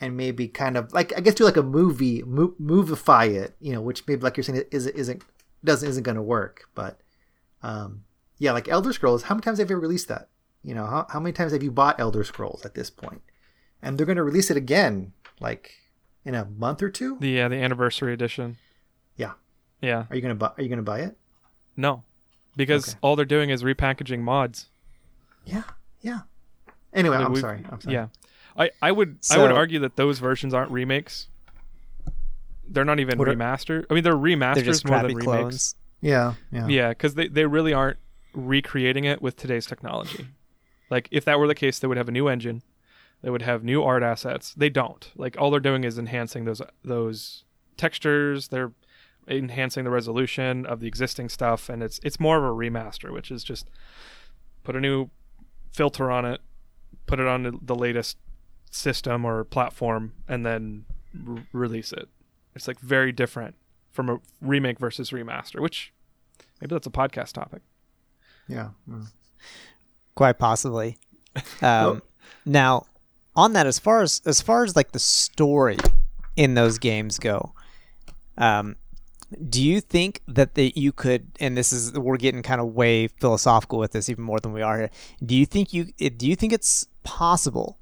[0.00, 3.56] and maybe kind of like I guess do like a movie, mo- movify it.
[3.60, 5.22] You know, which maybe like you're saying isn't isn't
[5.64, 7.00] doesn't isn't going to work, but
[7.62, 8.04] um,
[8.38, 9.24] yeah, like Elder Scrolls.
[9.24, 10.28] How many times have you released that?
[10.62, 13.22] You know, how, how many times have you bought Elder Scrolls at this point?
[13.80, 15.74] And they're going to release it again, like
[16.24, 17.16] in a month or two.
[17.20, 18.58] The yeah, the anniversary edition.
[19.16, 19.32] Yeah.
[19.80, 20.04] Yeah.
[20.10, 20.50] Are you gonna buy?
[20.56, 21.16] Are you gonna buy it?
[21.76, 22.02] No,
[22.56, 22.98] because okay.
[23.02, 24.66] all they're doing is repackaging mods.
[25.44, 25.62] Yeah.
[26.00, 26.20] Yeah.
[26.92, 27.64] Anyway, I mean, I'm sorry.
[27.70, 27.94] I'm sorry.
[27.94, 28.08] Yeah.
[28.56, 31.28] I, I would so, I would argue that those versions aren't remakes.
[32.68, 33.86] They're not even remastered.
[33.88, 35.24] I mean, they're remasters they're more than remakes.
[35.24, 35.74] Clones.
[36.00, 36.88] Yeah, yeah, yeah.
[36.90, 37.98] Because they they really aren't
[38.34, 40.26] recreating it with today's technology.
[40.90, 42.62] Like if that were the case, they would have a new engine,
[43.22, 44.54] they would have new art assets.
[44.54, 45.10] They don't.
[45.16, 47.44] Like all they're doing is enhancing those those
[47.76, 48.48] textures.
[48.48, 48.72] They're
[49.26, 53.30] enhancing the resolution of the existing stuff, and it's it's more of a remaster, which
[53.30, 53.68] is just
[54.62, 55.10] put a new
[55.72, 56.40] filter on it,
[57.06, 58.16] put it on the latest
[58.70, 60.84] system or platform, and then
[61.26, 62.08] r- release it.
[62.54, 63.56] It's like very different
[63.98, 65.92] from a remake versus remaster, which
[66.60, 67.62] maybe that's a podcast topic.
[68.46, 68.68] Yeah,
[70.14, 70.98] quite possibly.
[71.62, 72.02] Um,
[72.46, 72.86] now,
[73.34, 75.76] on that, as far as as far as like the story
[76.36, 77.52] in those games go,
[78.36, 78.76] um,
[79.48, 83.08] do you think that that you could and this is we're getting kind of way
[83.08, 84.90] philosophical with this even more than we are here
[85.24, 87.78] do you think you do you think it's possible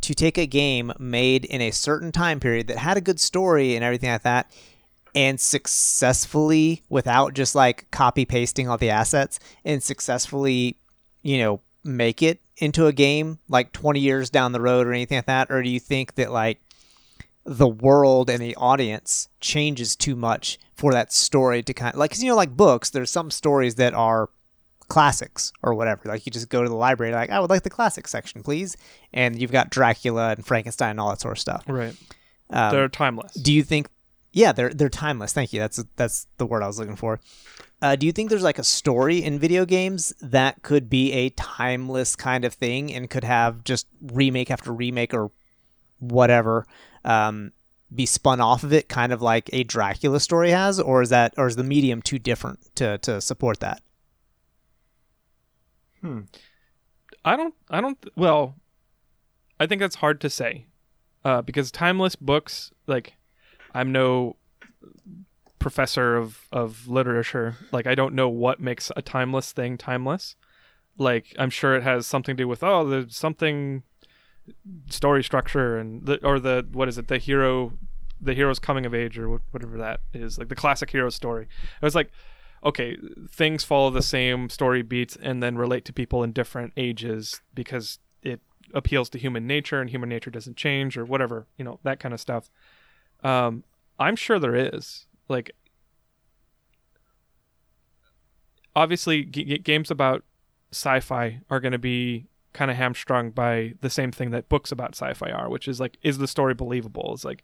[0.00, 3.74] to take a game made in a certain time period that had a good story
[3.74, 4.50] and everything like that
[5.14, 10.76] and successfully without just like copy pasting all the assets and successfully
[11.22, 15.18] you know make it into a game like 20 years down the road or anything
[15.18, 15.50] like that?
[15.50, 16.60] Or do you think that like
[17.44, 22.12] the world and the audience changes too much for that story to kind of like
[22.12, 24.30] cause, you know like books there's some stories that are
[24.88, 26.02] classics or whatever.
[26.04, 28.76] Like you just go to the library like i would like the classic section please.
[29.12, 31.64] And you've got dracula and frankenstein and all that sort of stuff.
[31.66, 31.96] Right.
[32.50, 33.32] Um, they're timeless.
[33.32, 33.88] do you think
[34.32, 37.20] yeah they're they're timeless thank you that's that's the word i was looking for
[37.80, 41.30] uh, do you think there's like a story in video games that could be a
[41.30, 45.32] timeless kind of thing and could have just remake after remake or
[45.98, 46.64] whatever
[47.04, 47.52] um,
[47.94, 51.34] be spun off of it, kind of like a Dracula story has, or is that,
[51.36, 53.82] or is the medium too different to to support that?
[56.00, 56.20] Hmm.
[57.24, 57.54] I don't.
[57.70, 57.98] I don't.
[58.16, 58.56] Well,
[59.60, 60.66] I think that's hard to say,
[61.24, 63.14] uh, because timeless books, like,
[63.74, 64.36] I'm no
[65.58, 67.56] professor of of literature.
[67.70, 70.36] Like, I don't know what makes a timeless thing timeless.
[70.98, 73.82] Like, I'm sure it has something to do with oh, there's something
[74.88, 77.72] story structure and the or the what is it the hero
[78.20, 81.84] the hero's coming of age or whatever that is like the classic hero story it
[81.84, 82.10] was like
[82.64, 82.96] okay
[83.30, 87.98] things follow the same story beats and then relate to people in different ages because
[88.22, 88.40] it
[88.74, 92.12] appeals to human nature and human nature doesn't change or whatever you know that kind
[92.12, 92.50] of stuff
[93.22, 93.62] um
[93.98, 95.52] i'm sure there is like
[98.74, 100.24] obviously g- games about
[100.72, 104.94] sci-fi are going to be kind of hamstrung by the same thing that books about
[104.94, 107.12] sci-fi are, which is like, is the story believable?
[107.14, 107.42] It's like,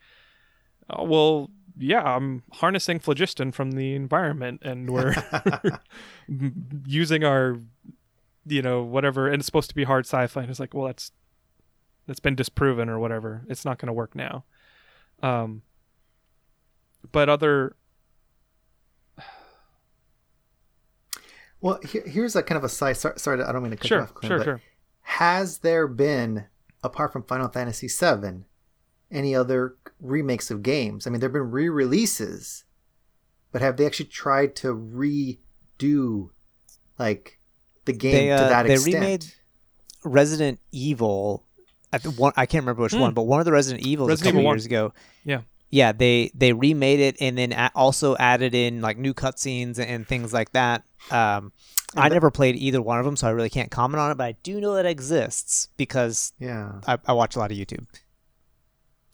[0.90, 5.14] oh, well, yeah, I'm harnessing phlogiston from the environment, and we're
[6.86, 7.58] using our,
[8.46, 11.12] you know, whatever, and it's supposed to be hard sci-fi, and it's like, well, that's
[12.06, 13.44] that's been disproven or whatever.
[13.48, 14.44] It's not going to work now.
[15.22, 15.60] Um,
[17.12, 17.74] but other
[21.60, 22.96] Well, here, here's a kind of a side.
[22.96, 24.14] Sorry, sorry, I don't mean to cut sure, you off.
[24.14, 24.62] Clint, sure, sure
[25.08, 26.44] has there been,
[26.84, 28.44] apart from Final Fantasy VII,
[29.10, 31.06] any other remakes of games?
[31.06, 32.64] I mean, there have been re releases,
[33.50, 36.28] but have they actually tried to redo,
[36.98, 37.38] like,
[37.86, 38.92] the game they, uh, to that they extent?
[38.92, 39.26] They remade
[40.04, 41.42] Resident Evil.
[41.90, 43.00] I, one, I can't remember which mm.
[43.00, 44.66] one, but one of the Resident Evils Resident a couple Evil years 1.
[44.66, 44.94] ago.
[45.24, 45.40] Yeah.
[45.70, 50.32] Yeah, they they remade it and then also added in like new cutscenes and things
[50.32, 50.84] like that.
[51.10, 51.52] Um,
[51.96, 54.16] I never played either one of them, so I really can't comment on it.
[54.16, 57.56] But I do know that it exists because yeah, I, I watch a lot of
[57.56, 57.86] YouTube.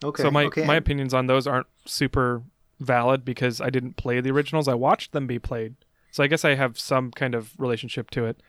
[0.03, 0.23] Okay.
[0.23, 0.65] So my okay.
[0.65, 2.43] my opinions on those aren't super
[2.81, 4.67] valid because I didn't play the originals.
[4.67, 5.77] I watched them be played,
[6.11, 8.41] so I guess I have some kind of relationship to it.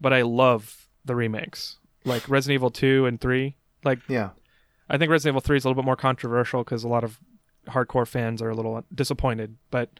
[0.00, 3.56] But I love the remakes, like Resident Evil two and three.
[3.84, 4.30] Like yeah,
[4.90, 7.20] I think Resident Evil three is a little bit more controversial because a lot of
[7.68, 9.90] hardcore fans are a little disappointed, but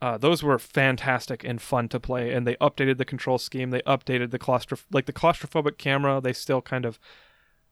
[0.00, 3.70] uh, those were fantastic and fun to play, and they updated the control scheme.
[3.70, 6.20] They updated the claustroph like the claustrophobic camera.
[6.20, 7.00] They still kind of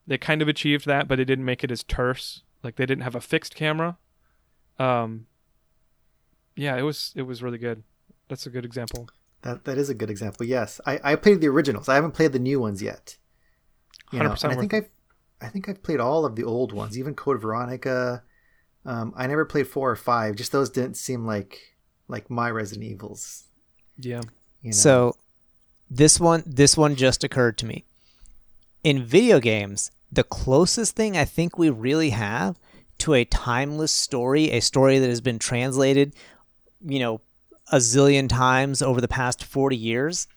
[0.06, 2.42] they kind of achieved that, but they didn't make it as terse.
[2.62, 3.96] Like they didn't have a fixed camera.
[4.78, 5.26] Um,
[6.56, 7.84] yeah, it was it was really good.
[8.28, 9.08] That's a good example.
[9.42, 10.46] That that is a good example.
[10.46, 11.88] Yes, I I played the originals.
[11.88, 13.18] I haven't played the new ones yet.
[14.12, 14.88] You know, and I think I've
[15.40, 18.22] I think I've played all of the old ones, even Code Veronica.
[18.86, 20.36] Um, I never played four or five.
[20.36, 21.74] Just those didn't seem like
[22.08, 23.44] like my Resident Evils.
[23.98, 24.22] Yeah.
[24.62, 24.76] You know?
[24.76, 25.16] So
[25.90, 27.84] this one this one just occurred to me.
[28.84, 32.56] In video games, the closest thing I think we really have
[32.98, 36.14] to a timeless story, a story that has been translated,
[36.86, 37.20] you know,
[37.72, 40.28] a zillion times over the past 40 years,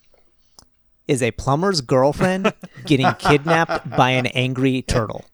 [1.06, 2.52] is a plumber's girlfriend
[2.84, 5.24] getting kidnapped by an angry turtle.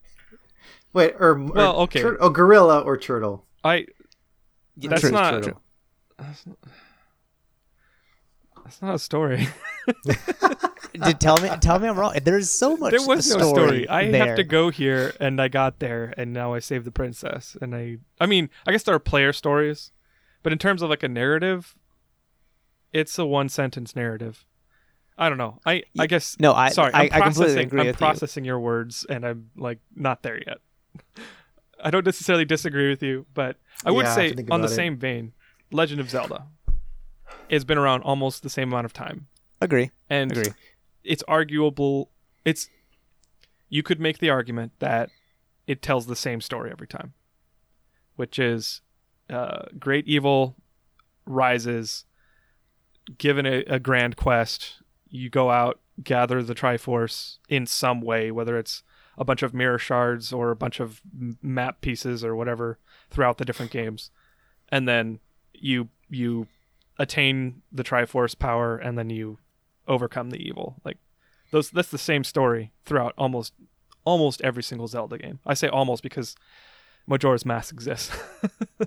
[0.96, 2.00] Wait, or, or Well, okay.
[2.00, 3.44] tur- oh, gorilla or turtle.
[3.62, 3.86] I
[4.76, 5.56] Yeah, That's not- true.
[8.64, 9.46] that's not a story.
[10.94, 12.14] Did, tell me, tell me I'm wrong.
[12.24, 12.92] There's so much.
[12.92, 13.84] there was no story.
[13.84, 13.88] story.
[13.90, 14.26] I there.
[14.26, 17.54] have to go here, and I got there, and now I saved the princess.
[17.60, 19.92] And I, I mean, I guess there are player stories,
[20.42, 21.74] but in terms of like a narrative,
[22.94, 24.46] it's a one sentence narrative.
[25.18, 25.60] I don't know.
[25.66, 26.36] I, I guess.
[26.40, 26.94] No, I- sorry.
[26.94, 27.98] I- I'm I completely agree I'm with you.
[27.98, 30.58] processing your words, and I'm like not there yet.
[31.82, 34.70] I don't necessarily disagree with you, but I would Yeah, say think on the it.
[34.70, 35.32] same vein,
[35.70, 36.46] Legend of Zelda
[37.50, 39.28] has been around almost the same amount of time
[39.60, 39.90] agree.
[40.10, 40.52] and Agree.
[41.04, 42.10] it's arguable
[42.44, 42.68] it's
[43.68, 45.10] you could make the argument that
[45.66, 47.12] it tells the same story every time
[48.16, 48.80] which is
[49.30, 50.56] uh, great evil
[51.24, 52.04] rises
[53.18, 58.58] given a, a grand quest you go out gather the triforce in some way whether
[58.58, 58.82] it's
[59.18, 61.00] a bunch of mirror shards or a bunch of
[61.42, 62.78] map pieces or whatever
[63.10, 64.10] throughout the different games.
[64.68, 65.20] And then
[65.54, 66.46] you you
[66.98, 69.38] attain the triforce power and then you
[69.88, 70.76] overcome the evil.
[70.84, 70.98] Like
[71.50, 73.52] those that's the same story throughout almost
[74.04, 75.40] almost every single zelda game.
[75.46, 76.36] I say almost because
[77.06, 78.10] majora's mask exists.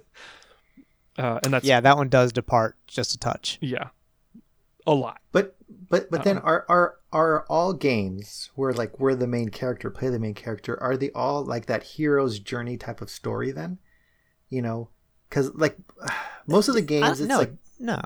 [1.17, 3.57] Uh, and that's Yeah, that one does depart just a touch.
[3.59, 3.89] yeah.
[4.87, 5.19] A lot.
[5.33, 5.57] But
[5.89, 10.09] but but then are are are all games where like we're the main character, play
[10.09, 13.79] the main character, are they all like that hero's journey type of story then?
[14.49, 14.89] You know,
[15.27, 15.77] because like
[16.47, 17.99] most of the games, it's no, like no.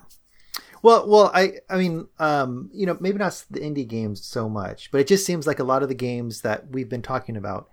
[0.81, 4.89] well, well, I I mean, um, you know, maybe not the indie games so much,
[4.89, 7.67] but it just seems like a lot of the games that we've been talking about,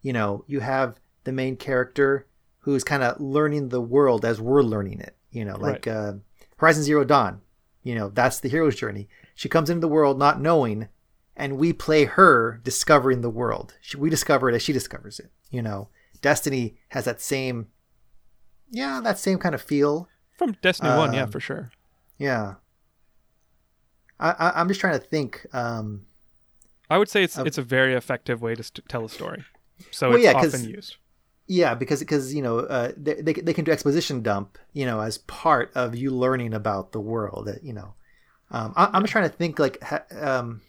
[0.00, 2.26] you know, you have the main character
[2.60, 5.16] who's kind of learning the world as we're learning it.
[5.30, 6.14] You know, like uh,
[6.56, 7.42] Horizon Zero Dawn.
[7.82, 9.08] You know, that's the hero's journey.
[9.40, 10.88] She comes into the world not knowing,
[11.34, 13.72] and we play her discovering the world.
[13.80, 15.30] She, we discover it as she discovers it.
[15.50, 15.88] You know,
[16.20, 17.68] Destiny has that same,
[18.70, 20.10] yeah, that same kind of feel.
[20.36, 21.70] from destiny 1 yeah Um, for sure
[22.18, 22.56] Yeah.
[24.18, 25.46] I, I I'm just trying to think.
[25.54, 26.04] Um,
[26.90, 29.42] i would say it's um, it's a very effective way to st- tell a story
[29.90, 30.96] so Well, it's yeah, often used
[31.46, 35.00] yeah, because because you know uh, they, they they can do exposition dump, you know,
[35.00, 37.46] as part of you learning about the world.
[37.46, 37.94] That you know,
[38.50, 40.60] um, I, I'm just trying to think like, ha, um,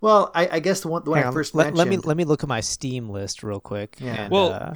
[0.00, 1.78] well, I, I guess the one the one Hang I first let, mentioned.
[1.78, 3.96] let me let me look at my Steam list real quick.
[4.00, 4.22] Yeah.
[4.24, 4.74] and, Well, uh,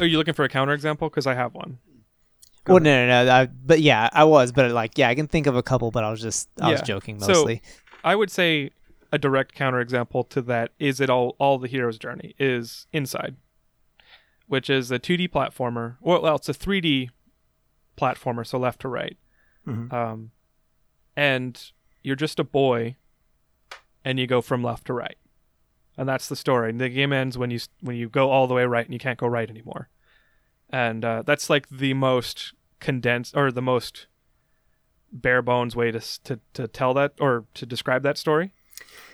[0.00, 1.78] are you looking for a counterexample because i have one
[2.66, 3.32] well, no, no, no.
[3.32, 6.02] I, but yeah, I was, but like, yeah, I can think of a couple, but
[6.02, 6.84] I was just, I was Yeah.
[6.84, 7.62] joking So- mostly.
[8.02, 8.70] I would say
[9.12, 13.36] a direct counterexample to that is it all all the hero's journey is Inside,
[14.46, 15.96] which is a 2D platformer.
[16.00, 17.10] Well, well it's a 3D
[17.96, 19.16] platformer, so left to right.
[19.66, 19.92] Mhm.
[19.92, 20.30] Um,
[21.16, 21.60] and
[22.02, 22.96] you're just a boy,
[24.04, 25.16] and you go from left to right,
[25.96, 26.70] and that's the story.
[26.70, 28.98] And the game ends when you when you go all the way right and you
[29.00, 29.88] can't go right anymore.
[30.70, 34.06] And uh, that's like the most condensed or the most
[35.12, 38.52] bare bones way to to to tell that or to describe that story.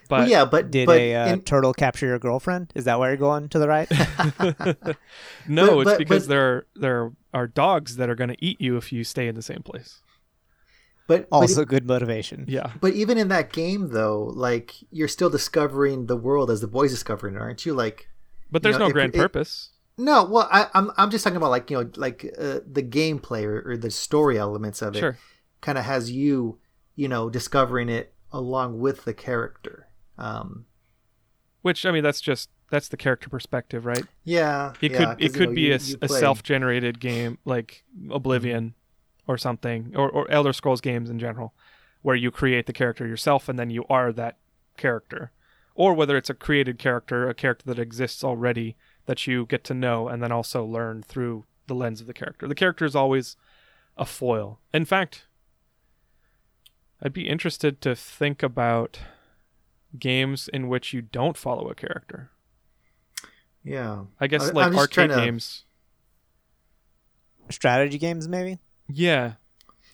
[0.09, 2.73] But well, yeah, but Did but a uh, in- turtle capture your girlfriend?
[2.75, 3.89] Is that why you're going to the right?
[5.49, 8.61] no, But- it's but- because but- there there are dogs that are going to eat
[8.61, 10.01] you if you stay in the same place.
[11.11, 12.45] But but also, good motivation.
[12.49, 12.73] Yeah.
[12.81, 16.91] But even in that game, though, like you're still discovering the world as the boy's
[16.93, 17.75] discovering it, aren't you?
[17.75, 18.09] Like,
[18.51, 19.71] But You there's know, no if- grand it- purpose.
[19.99, 23.45] no, well, I, I'm I'm just talking about like you know like uh, the gameplay
[23.45, 25.01] or, or the story elements of it.
[25.01, 25.19] Sure.
[25.61, 26.59] Kind of has you,
[26.97, 29.89] you know, discovering it along with the character.
[30.17, 30.65] Um,
[31.63, 34.05] Which I mean that's just that's the character perspective, right?
[34.25, 36.09] yeah, It yeah, could 'cause, it you could know, be you- a s- you a,
[36.09, 38.75] self-generated game like Oblivion
[39.31, 41.55] or something or or Elder Scrolls games in general
[42.03, 44.37] where you create the character yourself and then you are that
[44.77, 45.31] character.
[45.75, 48.75] Or whether it's a created character, a character that exists already
[49.07, 52.49] that you get to know and then also learn through the lens of the character.
[52.49, 53.37] The character is always
[53.97, 54.59] a foil.
[54.75, 55.27] In fact,
[57.03, 58.99] I'd be interested to think about
[59.99, 62.31] games in which you don't follow a character.
[63.63, 65.65] Yeah, I guess I- like I'm just arcade trying to- games.
[67.51, 68.59] Strategy games, maybe.
[68.93, 69.33] Yeah.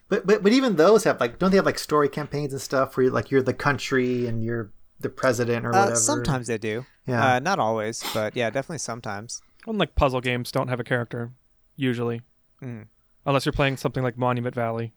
[0.09, 2.97] but but but even those have like don't they have like story campaigns and stuff
[2.97, 4.71] where you're like you're the country and you're
[5.01, 5.97] the president or Uh, whatever.
[5.97, 6.87] sometimes they do.
[7.07, 7.35] Yeah.
[7.35, 9.43] Uh, not always, but yeah, definitely sometimes.
[9.67, 11.33] Unlike puzzle games, don't have a character
[11.77, 12.23] usually,
[12.63, 12.87] Mm.
[13.27, 14.93] unless you're playing something like Monument Valley.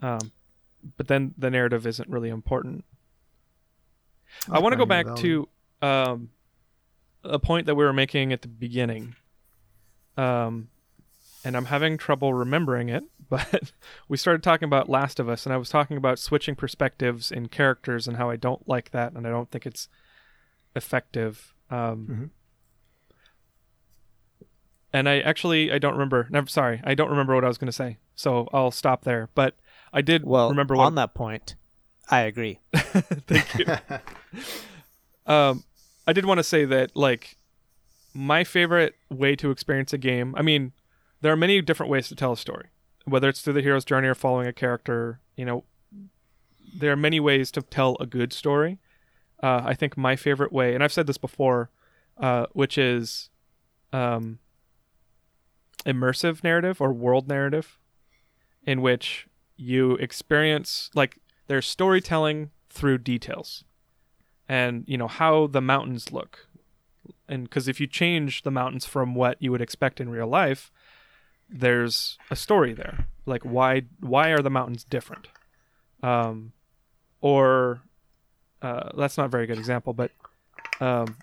[0.00, 0.32] Um,
[0.96, 2.84] but then the narrative isn't really important.
[4.50, 5.48] I want to go back to
[5.82, 6.30] um,
[7.24, 9.14] a point that we were making at the beginning,
[10.16, 10.68] um,
[11.46, 13.04] and I'm having trouble remembering it.
[13.28, 13.72] But
[14.08, 17.48] we started talking about Last of Us, and I was talking about switching perspectives in
[17.48, 19.88] characters and how I don't like that, and I don't think it's
[20.76, 21.52] effective.
[21.68, 22.24] Um, mm-hmm.
[24.92, 26.28] And I actually I don't remember.
[26.30, 27.96] Never, sorry, I don't remember what I was going to say.
[28.14, 29.28] So I'll stop there.
[29.34, 29.56] But
[29.92, 31.56] I did well, remember what, on that point.
[32.08, 32.60] I agree.
[32.76, 33.66] Thank you.
[35.26, 35.64] um,
[36.06, 37.36] I did want to say that like
[38.14, 40.32] my favorite way to experience a game.
[40.36, 40.70] I mean,
[41.20, 42.68] there are many different ways to tell a story,
[43.04, 45.20] whether it's through the hero's journey or following a character.
[45.36, 45.64] You know,
[46.74, 48.78] there are many ways to tell a good story.
[49.42, 51.70] Uh, I think my favorite way, and I've said this before,
[52.18, 53.30] uh, which is
[53.92, 54.38] um,
[55.84, 57.78] immersive narrative or world narrative,
[58.64, 63.64] in which you experience like there's storytelling through details,
[64.48, 66.48] and you know how the mountains look,
[67.28, 70.72] and because if you change the mountains from what you would expect in real life,
[71.48, 73.06] there's a story there.
[73.24, 75.28] Like why why are the mountains different?
[76.02, 76.52] Um,
[77.20, 77.82] or
[78.62, 80.10] uh, that's not a very good example, but
[80.80, 81.16] um,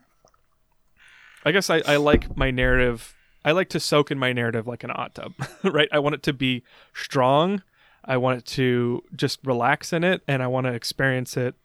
[1.46, 3.16] I guess I, I like my narrative.
[3.46, 5.90] I like to soak in my narrative like an hot tub, right?
[5.92, 6.64] I want it to be
[6.94, 7.62] strong.
[8.06, 11.56] I want it to just relax in it, and I want to experience it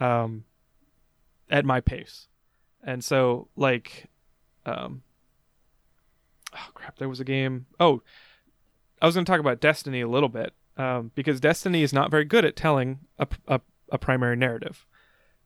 [0.00, 0.44] um,
[1.50, 2.28] at my pace.
[2.82, 4.06] And so, like,
[4.64, 5.02] um,
[6.56, 7.66] oh crap, there was a game.
[7.78, 8.02] Oh,
[9.00, 12.10] I was going to talk about Destiny a little bit um, because Destiny is not
[12.10, 14.86] very good at telling a, a, a primary narrative.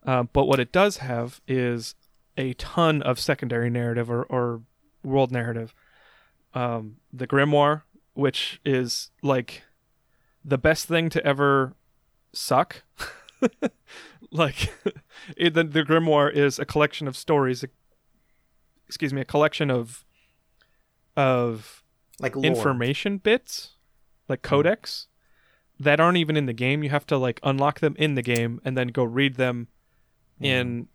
[0.06, 1.94] Uh, but what it does have is
[2.36, 4.62] a ton of secondary narrative or, or
[5.02, 5.74] world narrative.
[6.54, 7.82] Um, the Grimoire,
[8.14, 9.62] which is like
[10.44, 11.74] the best thing to ever
[12.32, 12.82] suck.
[14.30, 14.72] like
[15.36, 17.64] it, the, the Grimoire is a collection of stories.
[18.86, 20.04] Excuse me, a collection of
[21.16, 21.82] of
[22.18, 22.44] like lore.
[22.44, 23.70] information bits,
[24.28, 24.50] like hmm.
[24.50, 25.08] codex,
[25.78, 26.82] that aren't even in the game.
[26.82, 29.68] You have to like unlock them in the game and then go read them
[30.40, 30.46] mm.
[30.46, 30.88] in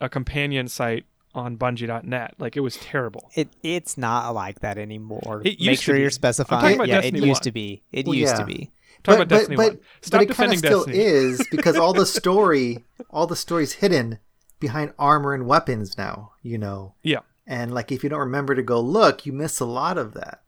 [0.00, 2.34] a companion site on bungie.net.
[2.38, 3.30] Like it was terrible.
[3.34, 5.42] It it's not like that anymore.
[5.44, 6.78] It Make sure you're specifying.
[6.80, 7.42] Yeah, Destiny it used 1.
[7.42, 7.82] to be.
[7.92, 8.40] It well, used yeah.
[8.40, 8.70] to be.
[9.04, 9.80] Talk but, about Destiny but, 1.
[10.00, 11.04] Stop but it defending still Destiny.
[11.04, 14.18] is because all the story all the story's hidden
[14.60, 16.94] behind armor and weapons now, you know.
[17.02, 17.20] Yeah.
[17.46, 20.42] And like if you don't remember to go look, you miss a lot of that.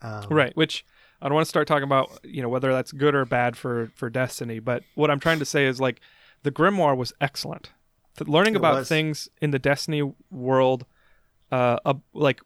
[0.00, 0.84] Um, right, which
[1.20, 3.90] I don't want to start talking about, you know, whether that's good or bad for
[3.94, 6.00] for Destiny, but what I'm trying to say is like
[6.42, 7.70] the Grimoire was excellent.
[8.26, 8.88] learning about was.
[8.88, 10.86] things in the Destiny world
[11.50, 12.40] uh, uh like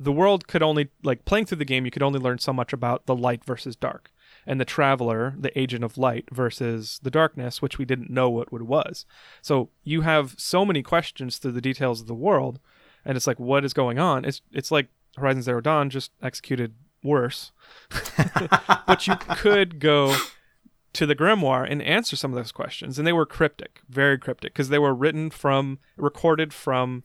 [0.00, 2.72] the world could only like playing through the game you could only learn so much
[2.72, 4.10] about the light versus dark
[4.48, 8.48] and the traveler the agent of light versus the darkness which we didn't know what
[8.52, 9.06] it was
[9.40, 12.58] so you have so many questions through the details of the world
[13.04, 16.74] and it's like what is going on it's it's like horizon zero dawn just executed
[17.02, 17.52] worse.
[18.86, 20.14] but you could go
[20.92, 24.52] to the grimoire and answer some of those questions, and they were cryptic, very cryptic,
[24.52, 27.04] because they were written from, recorded from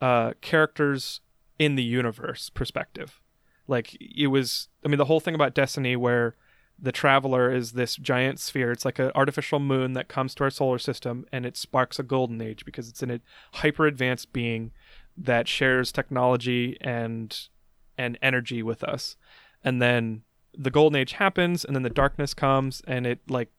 [0.00, 1.20] uh, characters
[1.58, 3.20] in the universe perspective.
[3.66, 6.36] Like it was, I mean, the whole thing about Destiny, where
[6.80, 8.70] the traveler is this giant sphere.
[8.70, 12.02] It's like an artificial moon that comes to our solar system, and it sparks a
[12.02, 13.20] golden age because it's a
[13.54, 14.72] hyper advanced being
[15.16, 17.48] that shares technology and
[17.96, 19.16] and energy with us.
[19.64, 20.22] And then
[20.56, 23.50] the golden age happens and then the darkness comes and it like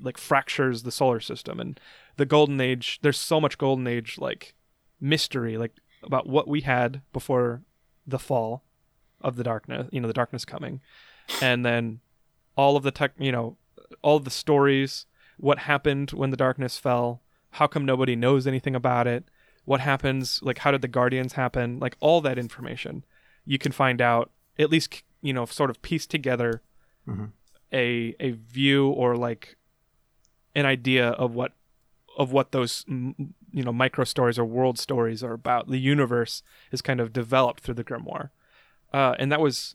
[0.00, 1.78] like fractures the solar system and
[2.16, 4.54] the golden age there's so much golden age like
[5.00, 7.62] mystery like about what we had before
[8.06, 8.64] the fall
[9.20, 10.80] of the darkness, you know, the darkness coming.
[11.40, 12.00] And then
[12.56, 13.56] all of the tech, you know,
[14.02, 18.74] all of the stories, what happened when the darkness fell, how come nobody knows anything
[18.74, 19.24] about it,
[19.64, 23.04] what happens, like how did the guardians happen, like all that information
[23.44, 26.62] you can find out at least you know sort of piece together
[27.08, 27.26] mm-hmm.
[27.72, 29.56] a a view or like
[30.54, 31.52] an idea of what
[32.16, 35.68] of what those you know micro stories or world stories are about.
[35.68, 38.30] The universe is kind of developed through the grimoire,
[38.92, 39.74] uh, and that was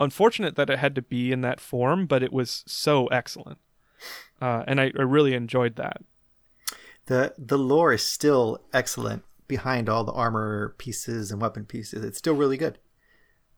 [0.00, 3.58] unfortunate that it had to be in that form, but it was so excellent,
[4.40, 6.02] uh, and I, I really enjoyed that.
[7.06, 12.04] the The lore is still excellent behind all the armor pieces and weapon pieces.
[12.04, 12.78] It's still really good.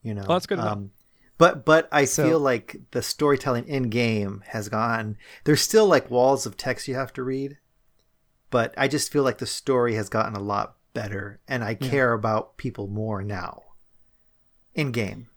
[0.01, 0.59] You know, oh, that's good.
[0.59, 0.91] Um,
[1.37, 5.17] but but I so, feel like the storytelling in game has gone.
[5.45, 7.57] There's still like walls of text you have to read,
[8.49, 12.09] but I just feel like the story has gotten a lot better, and I care
[12.09, 12.15] yeah.
[12.15, 13.63] about people more now
[14.75, 15.29] in game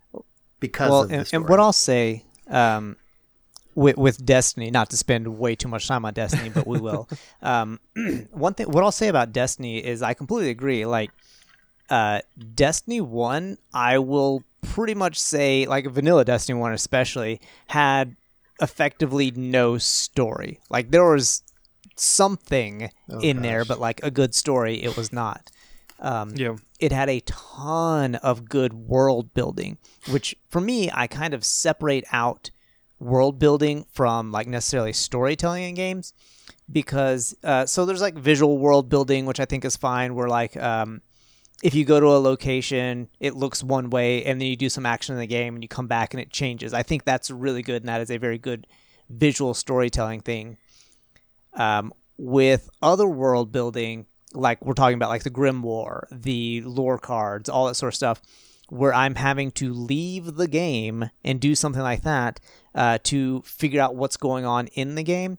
[0.67, 2.97] because well, and, and, what I'll say um,
[3.75, 7.09] with with Destiny, not to spend way too much time on Destiny, but we will.
[7.43, 7.81] um,
[8.31, 10.87] one thing, what I'll say about Destiny is I completely agree.
[10.87, 11.11] Like
[11.91, 12.21] uh,
[12.55, 18.17] Destiny One, I will pretty much say, like vanilla Destiny 1 especially, had
[18.61, 20.61] effectively no story.
[20.71, 21.43] Like there was
[21.97, 23.43] something oh, in gosh.
[23.43, 25.51] there, but like a good story, it was not.
[25.99, 26.57] Um, yeah.
[26.79, 29.79] It had a ton of good world building,
[30.11, 32.51] which for me, I kind of separate out
[32.99, 36.13] world building from like necessarily storytelling in games
[36.71, 40.15] because uh, so there's like visual world building, which I think is fine.
[40.15, 41.01] Where like um,
[41.63, 44.87] if you go to a location, it looks one way, and then you do some
[44.87, 46.75] action in the game, and you come back and it changes.
[46.75, 48.67] I think that's really good, and that is a very good
[49.09, 50.59] visual storytelling thing.
[51.55, 57.49] Um, with other world building, like we're talking about, like the Grimoire, the lore cards,
[57.49, 58.23] all that sort of stuff,
[58.69, 62.41] where I'm having to leave the game and do something like that
[62.75, 65.39] uh, to figure out what's going on in the game.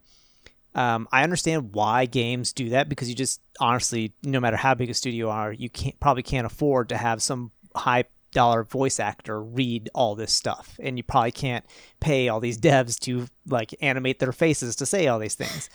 [0.75, 4.89] Um, I understand why games do that because you just honestly, no matter how big
[4.89, 9.41] a studio are, you can't probably can't afford to have some high dollar voice actor
[9.41, 11.65] read all this stuff, and you probably can't
[11.99, 15.69] pay all these devs to like animate their faces to say all these things.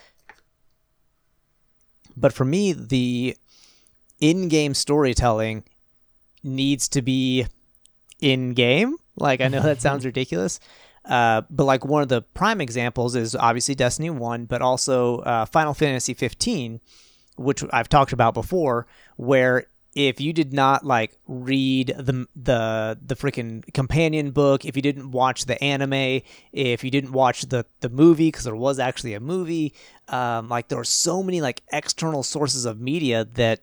[2.16, 3.36] But for me, the
[4.20, 5.64] in-game storytelling
[6.42, 7.46] needs to be
[8.20, 8.96] in-game.
[9.16, 10.60] Like I know that sounds ridiculous,
[11.04, 15.44] uh, but like one of the prime examples is obviously Destiny One, but also uh,
[15.46, 16.80] Final Fantasy 15,
[17.36, 18.86] which I've talked about before,
[19.16, 24.82] where if you did not like read the the the freaking companion book, if you
[24.82, 26.22] didn't watch the anime,
[26.52, 29.74] if you didn't watch the the movie because there was actually a movie,
[30.08, 33.60] um, like there were so many like external sources of media that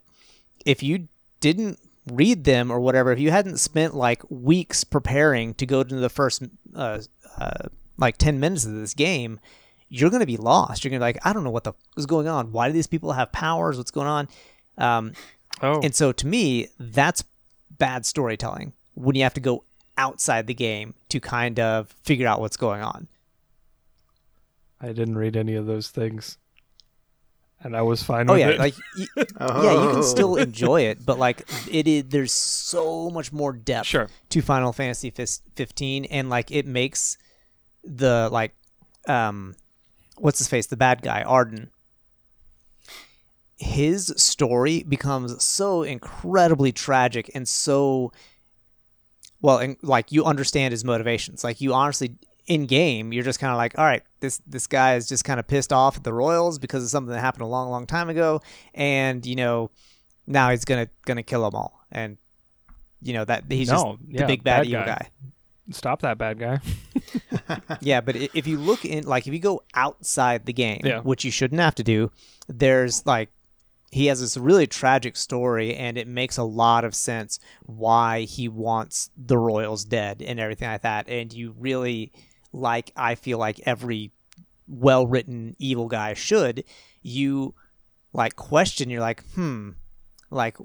[0.65, 1.07] if you
[1.39, 5.95] didn't read them or whatever, if you hadn't spent like weeks preparing to go to
[5.95, 6.43] the first
[6.75, 6.99] uh,
[7.39, 9.39] uh, like ten minutes of this game,
[9.89, 10.83] you're gonna be lost.
[10.83, 12.51] You're gonna be like, I don't know what the is going on.
[12.51, 13.77] Why do these people have powers?
[13.77, 14.27] What's going on?
[14.77, 15.13] Um,
[15.61, 15.81] Oh.
[15.81, 17.23] And so to me, that's
[17.77, 19.63] bad storytelling when you have to go
[19.97, 23.07] outside the game to kind of figure out what's going on.
[24.81, 26.37] I didn't read any of those things.
[27.61, 28.59] And I was fine oh, with yeah, it.
[28.59, 29.63] Like, y- oh.
[29.63, 33.87] yeah, you can still enjoy it, but like it is, there's so much more depth
[33.87, 34.07] sure.
[34.29, 37.17] to Final Fantasy 15 and like it makes
[37.83, 38.53] the like
[39.07, 39.55] um
[40.17, 41.67] what's his face, the bad guy, Ardyn
[43.59, 48.11] his story becomes so incredibly tragic and so
[49.41, 52.15] well and like you understand his motivations like you honestly
[52.47, 55.41] in game you're just kind of like all right this this guy is just kind
[55.41, 58.09] of pissed off at the royals because of something that happened a long long time
[58.09, 58.41] ago
[58.73, 59.69] and you know
[60.25, 62.17] now he's gonna gonna kill them all and
[63.01, 64.85] you know that he's no, just yeah, the big bad, bad evil guy.
[64.85, 65.09] guy
[65.71, 66.59] stop that bad guy.
[67.81, 71.01] yeah, but if you look in, like, if you go outside the game, yeah.
[71.01, 72.11] which you shouldn't have to do,
[72.47, 73.29] there's like
[73.91, 78.47] he has this really tragic story and it makes a lot of sense why he
[78.47, 81.09] wants the royals dead and everything like that.
[81.09, 82.11] And you really
[82.51, 84.11] like i feel like every
[84.67, 86.63] well written evil guy should.
[87.01, 87.53] You
[88.13, 89.71] like question you're like hmm
[90.31, 90.57] like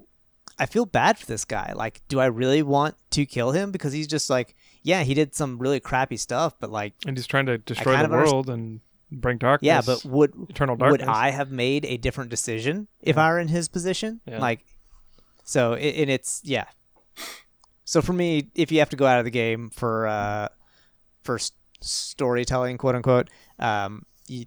[0.59, 1.73] i feel bad for this guy.
[1.75, 3.71] Like do i really want to kill him?
[3.71, 7.27] Because he's just like yeah he did some really crappy stuff but like and he's
[7.27, 8.81] trying to destroy the world and
[9.11, 9.67] bring darkness.
[9.67, 11.07] Yeah, but would eternal darkness.
[11.07, 13.27] Would I have made a different decision if yeah.
[13.27, 14.21] I were in his position?
[14.27, 14.39] Yeah.
[14.39, 14.65] Like,
[15.45, 16.65] so it, and it's yeah.
[17.85, 20.49] So for me, if you have to go out of the game for uh,
[21.23, 21.39] for
[21.81, 23.29] storytelling, quote unquote,
[23.59, 24.47] um, you,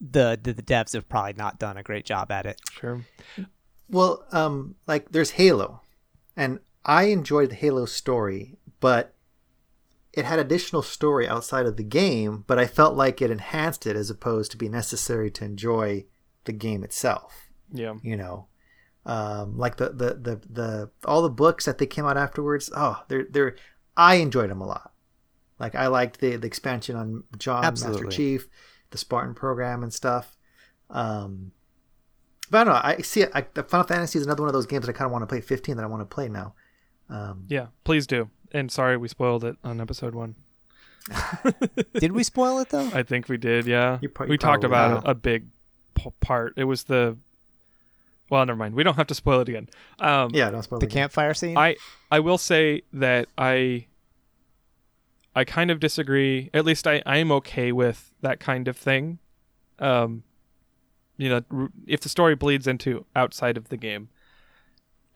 [0.00, 2.60] the, the the devs have probably not done a great job at it.
[2.72, 3.04] Sure.
[3.90, 5.82] Well, um, like there's Halo,
[6.36, 9.14] and I enjoyed the Halo story, but
[10.16, 13.96] it had additional story outside of the game, but I felt like it enhanced it
[13.96, 16.04] as opposed to be necessary to enjoy
[16.44, 17.48] the game itself.
[17.72, 17.94] Yeah.
[18.02, 18.46] You know,
[19.04, 22.70] um, like the, the, the, the, all the books that they came out afterwards.
[22.76, 23.56] Oh, they're, they're,
[23.96, 24.92] I enjoyed them a lot.
[25.58, 28.04] Like I liked the, the expansion on John, Absolutely.
[28.04, 28.48] Master Chief,
[28.90, 30.36] the Spartan program and stuff.
[30.90, 31.50] Um,
[32.50, 32.80] but I don't know.
[32.84, 33.30] I see it.
[33.34, 35.26] I, Final Fantasy is another one of those games that I kind of want to
[35.26, 36.54] play 15 that I want to play now.
[37.08, 40.36] Um, yeah, please do and sorry we spoiled it on episode one.
[41.94, 42.90] did we spoil it though?
[42.94, 43.66] I think we did.
[43.66, 45.48] Yeah, you, you we talked about a, a, big
[45.94, 46.54] p- part.
[46.56, 47.18] It was the.
[48.30, 48.74] Well, never mind.
[48.74, 49.68] We don't have to spoil it again.
[49.98, 51.58] Um, yeah, don't spoil the campfire scene.
[51.58, 51.76] I
[52.10, 53.86] I will say that I.
[55.36, 56.48] I kind of disagree.
[56.54, 59.18] At least I I am okay with that kind of thing.
[59.78, 60.22] Um,
[61.18, 64.08] you know, if the story bleeds into outside of the game,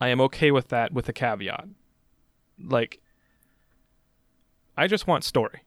[0.00, 1.66] I am okay with that with a caveat.
[2.62, 3.00] Like
[4.78, 5.64] I just want story.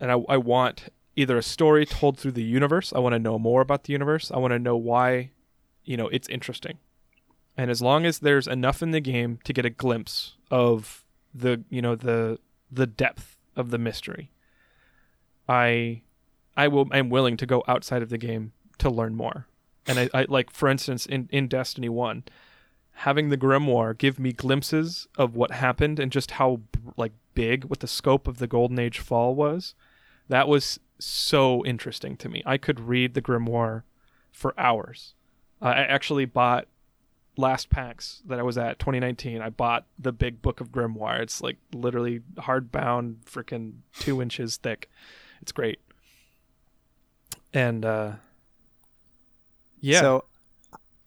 [0.00, 2.92] And I, I want either a story told through the universe.
[2.92, 4.32] I want to know more about the universe.
[4.32, 5.30] I want to know why,
[5.84, 6.78] you know, it's interesting.
[7.56, 11.62] And as long as there's enough in the game to get a glimpse of the,
[11.70, 12.40] you know, the
[12.72, 14.32] the depth of the mystery,
[15.48, 16.02] I
[16.56, 19.46] I will I'm willing to go outside of the game to learn more.
[19.86, 22.24] and I, I like for instance in in Destiny One,
[22.98, 26.60] having the grimoire give me glimpses of what happened and just how
[26.96, 29.74] like big what the scope of the Golden Age fall was.
[30.28, 32.42] That was so interesting to me.
[32.46, 33.82] I could read the grimoire
[34.32, 35.14] for hours.
[35.60, 36.66] Uh, I actually bought
[37.36, 39.40] last PAX that I was at 2019.
[39.40, 41.20] I bought the big book of grimoire.
[41.20, 44.90] It's like literally hardbound, freaking two inches thick.
[45.42, 45.80] It's great.
[47.52, 48.12] And uh,
[49.80, 50.00] yeah.
[50.00, 50.24] So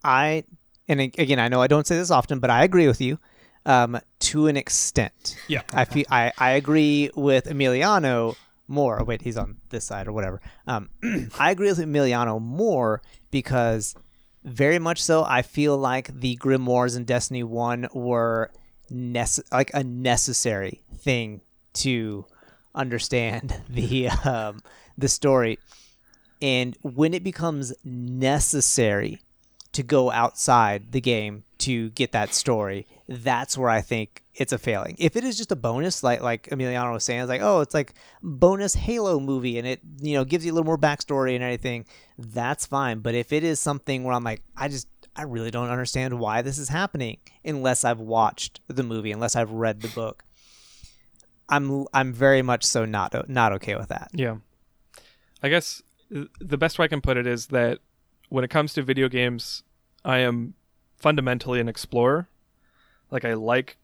[0.04, 0.44] I
[0.88, 3.20] and again, I know I don't say this often, but I agree with you
[3.66, 5.36] um, to an extent.
[5.48, 5.62] Yeah.
[5.74, 8.36] I feel I, I agree with Emiliano
[8.68, 9.02] more.
[9.02, 10.42] Oh, wait, he's on this side or whatever.
[10.66, 10.90] Um,
[11.40, 13.96] I agree with Emiliano more because
[14.44, 15.24] very much so.
[15.26, 18.52] I feel like the grimoires in Destiny One were
[18.92, 21.42] nece- like a necessary thing
[21.74, 22.26] to
[22.74, 24.62] understand the um,
[24.98, 25.60] the story.
[26.42, 29.20] And when it becomes necessary
[29.78, 34.58] to go outside the game to get that story, that's where I think it's a
[34.58, 34.96] failing.
[34.98, 37.76] If it is just a bonus, like like Emiliano was saying, it's like oh, it's
[37.76, 41.44] like bonus Halo movie, and it you know gives you a little more backstory and
[41.44, 41.86] everything.
[42.18, 43.02] That's fine.
[43.02, 46.42] But if it is something where I'm like, I just I really don't understand why
[46.42, 50.24] this is happening unless I've watched the movie, unless I've read the book.
[51.50, 54.10] I'm I'm very much so not not okay with that.
[54.12, 54.38] Yeah,
[55.44, 57.78] I guess the best way I can put it is that
[58.30, 59.64] when it comes to video games,
[60.08, 60.54] I am
[60.96, 62.30] fundamentally an explorer.
[63.12, 63.78] Like I like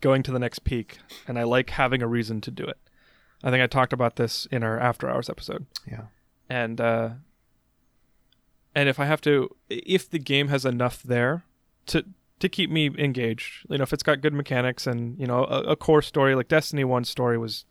[0.00, 2.78] going to the next peak and I like having a reason to do it.
[3.42, 5.66] I think I talked about this in our after hours episode.
[5.90, 6.04] Yeah.
[6.48, 7.10] And uh
[8.74, 11.44] and if I have to if the game has enough there
[11.86, 12.04] to
[12.38, 15.62] to keep me engaged, you know, if it's got good mechanics and, you know, a,
[15.62, 17.64] a core story like Destiny 1 story was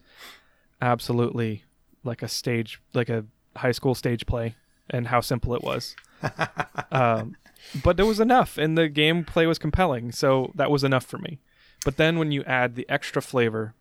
[0.82, 1.64] absolutely
[2.04, 3.26] like a stage like a
[3.56, 4.56] high school stage play
[4.89, 5.95] and how simple it was.
[6.91, 7.36] um,
[7.84, 11.39] but there was enough, and the gameplay was compelling, so that was enough for me.
[11.84, 13.76] But then when you add the extra flavor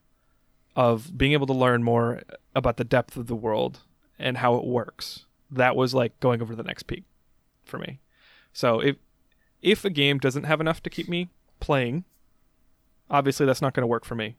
[0.74, 2.22] of being able to learn more
[2.54, 3.80] about the depth of the world
[4.18, 7.04] and how it works, that was like going over the next peak
[7.64, 8.00] for me.
[8.52, 8.96] So if
[9.60, 11.28] if a game doesn't have enough to keep me
[11.60, 12.04] playing,
[13.08, 14.36] obviously that's not going to work for me.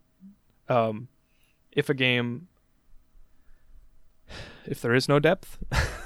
[0.68, 1.08] Um,
[1.72, 2.48] if a game
[4.66, 5.58] if there is no depth,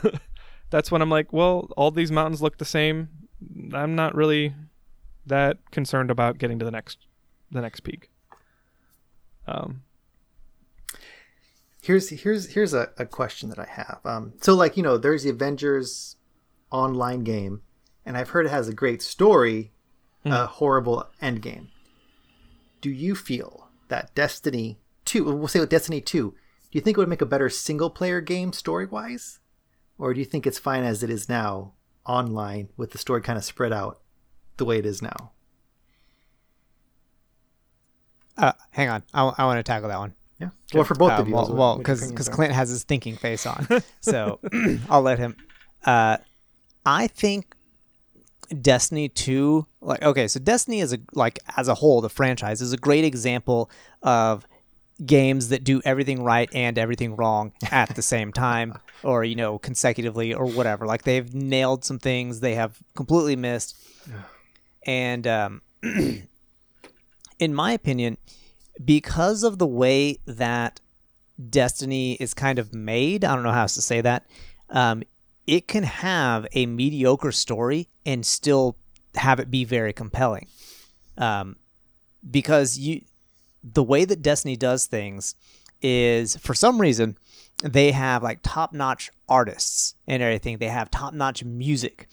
[0.70, 3.10] that's when I'm like, well, all these mountains look the same.
[3.74, 4.54] I'm not really
[5.26, 6.98] that concerned about getting to the next
[7.52, 8.10] the next peak.
[9.46, 9.84] Um,
[11.82, 14.00] here's here's here's a, a question that I have.
[14.04, 16.16] Um, so like you know, there's the Avengers
[16.72, 17.62] online game,
[18.06, 19.72] and I've heard it has a great story,
[20.26, 20.32] mm.
[20.32, 21.70] a horrible end game.
[22.82, 25.24] Do you feel that Destiny two?
[25.24, 26.36] We'll say with Destiny two
[26.72, 29.40] do you think it would make a better single player game story wise?
[29.98, 31.74] Or do you think it's fine as it is now
[32.08, 34.00] online with the story kind of spread out
[34.58, 35.32] the way it is now?
[38.38, 39.04] Uh, hang on.
[39.14, 40.14] I, I want to tackle that one.
[40.40, 40.50] Yeah.
[40.74, 41.34] Well, for both uh, of you.
[41.34, 43.68] Well, because because Clint has his thinking face on,
[44.02, 44.40] so
[44.90, 45.36] I'll let him.
[45.84, 46.18] Uh,
[46.86, 47.56] I think
[48.62, 52.72] Destiny 2 like okay so Destiny is a like as a whole the franchise is
[52.72, 53.70] a great example
[54.02, 54.48] of
[55.06, 59.58] games that do everything right and everything wrong at the same time or you know
[59.60, 60.86] consecutively or whatever.
[60.86, 62.40] Like they've nailed some things.
[62.40, 63.76] They have completely missed.
[64.86, 65.62] And um,
[67.40, 68.18] in my opinion
[68.84, 70.80] because of the way that
[71.50, 74.26] destiny is kind of made i don't know how else to say that
[74.70, 75.04] um,
[75.46, 78.76] it can have a mediocre story and still
[79.16, 80.48] have it be very compelling.
[81.18, 81.56] Um,
[82.30, 83.02] because you
[83.74, 85.36] the way that Destiny does things
[85.82, 87.18] is for some reason
[87.64, 90.58] they have like top notch artists and everything.
[90.58, 92.08] They have top notch music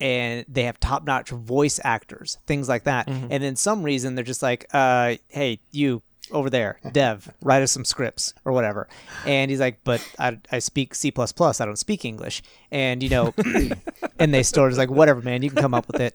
[0.00, 3.06] and they have top notch voice actors, things like that.
[3.06, 3.28] Mm-hmm.
[3.30, 7.72] And then some reason they're just like, uh, hey, you over there, Dev, write us
[7.72, 8.88] some scripts or whatever.
[9.26, 12.42] And he's like, but I, I speak C I don't speak English.
[12.70, 13.34] And you know,
[14.18, 16.14] and they start just like, whatever, man, you can come up with it.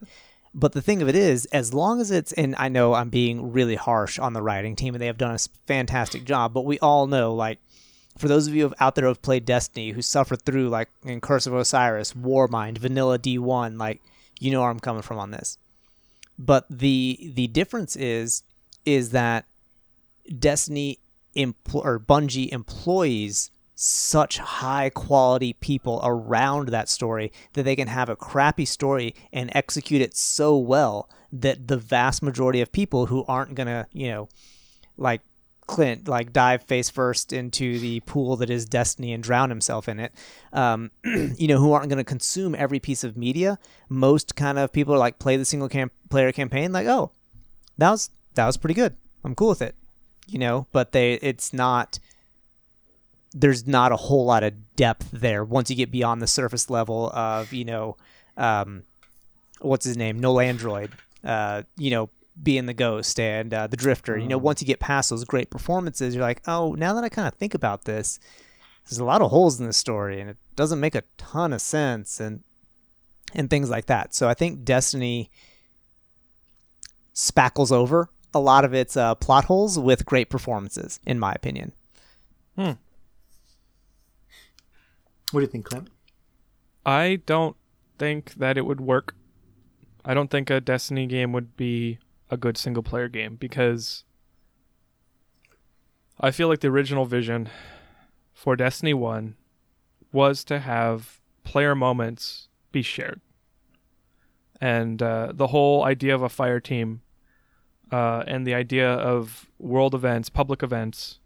[0.59, 3.53] But the thing of it is, as long as it's, and I know I'm being
[3.53, 6.77] really harsh on the writing team, and they have done a fantastic job, but we
[6.79, 7.59] all know, like,
[8.17, 11.21] for those of you out there who have played Destiny, who suffered through, like, in
[11.21, 14.01] Curse of Osiris, Warmind, Vanilla D1, like,
[14.41, 15.57] you know where I'm coming from on this.
[16.37, 18.43] But the the difference is,
[18.85, 19.45] is that
[20.37, 20.99] Destiny
[21.35, 23.49] empl- or Bungie employees
[23.81, 29.49] such high quality people around that story that they can have a crappy story and
[29.55, 34.09] execute it so well that the vast majority of people who aren't going to, you
[34.09, 34.27] know,
[34.97, 35.21] like
[35.65, 39.97] Clint like dive face first into the pool that is Destiny and drown himself in
[39.97, 40.11] it.
[40.51, 43.59] Um, you know, who aren't going to consume every piece of media.
[43.87, 45.69] Most kind of people are like play the single
[46.09, 47.11] player campaign, like, oh,
[47.77, 48.97] that was that was pretty good.
[49.23, 49.75] I'm cool with it.
[50.27, 51.99] You know, but they it's not.
[53.33, 57.11] There's not a whole lot of depth there once you get beyond the surface level
[57.13, 57.97] of you know,
[58.37, 58.83] um,
[59.61, 60.91] what's his name, Nolan North.
[61.23, 62.09] Uh, you know,
[62.41, 64.17] being the ghost and uh, the drifter.
[64.17, 64.43] You know, mm.
[64.43, 67.33] once you get past those great performances, you're like, oh, now that I kind of
[67.33, 68.19] think about this,
[68.85, 71.61] there's a lot of holes in the story, and it doesn't make a ton of
[71.61, 72.41] sense, and
[73.35, 74.15] and things like that.
[74.15, 75.29] So I think Destiny
[77.13, 81.71] spackles over a lot of its uh, plot holes with great performances, in my opinion.
[82.55, 82.71] Hmm.
[85.31, 85.89] What do you think, Clint?
[86.85, 87.55] I don't
[87.97, 89.15] think that it would work.
[90.03, 91.99] I don't think a Destiny game would be
[92.29, 94.03] a good single player game because
[96.19, 97.49] I feel like the original vision
[98.33, 99.35] for Destiny 1
[100.11, 103.21] was to have player moments be shared.
[104.61, 107.01] And uh, the whole idea of a fire team
[107.91, 111.19] uh, and the idea of world events, public events,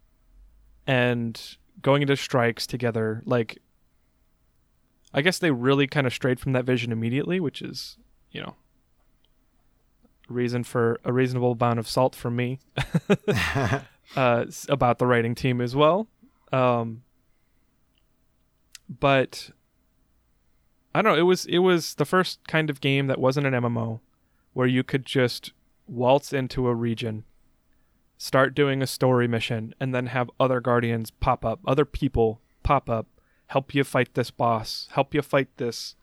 [0.86, 3.58] and going into strikes together, like,
[5.14, 7.97] I guess they really kind of strayed from that vision immediately, which is,
[8.32, 8.55] you know,
[10.28, 12.59] reason for a reasonable amount of salt from me
[14.16, 16.07] uh, about the writing team as well.
[16.51, 17.03] Um,
[18.89, 19.51] but
[20.93, 21.20] I don't know.
[21.20, 23.99] It was it was the first kind of game that wasn't an MMO,
[24.53, 25.51] where you could just
[25.88, 27.24] waltz into a region,
[28.18, 32.89] start doing a story mission, and then have other guardians pop up, other people pop
[32.89, 33.07] up,
[33.47, 35.95] help you fight this boss, help you fight this,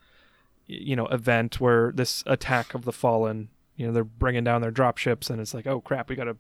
[0.67, 4.71] you know, event where this attack of the fallen you know they're bringing down their
[4.71, 6.37] drop ships and it's like oh crap we gotta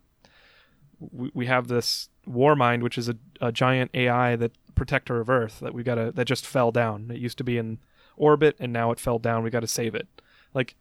[0.98, 5.60] we, we have this Warmind which is a, a giant ai that protector of earth
[5.60, 7.10] that we gotta that just fell down.
[7.10, 7.78] It used to be in
[8.16, 9.42] orbit and now it fell down.
[9.42, 10.08] We gotta save it.
[10.54, 10.74] Like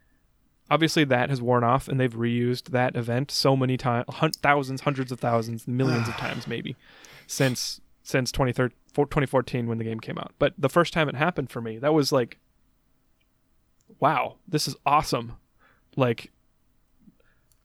[0.71, 4.81] obviously that has worn off and they've reused that event so many times hun- thousands
[4.81, 6.77] hundreds of thousands millions of times maybe
[7.27, 11.61] since since 2014 when the game came out but the first time it happened for
[11.61, 12.37] me that was like
[13.99, 15.33] wow this is awesome
[15.95, 16.31] like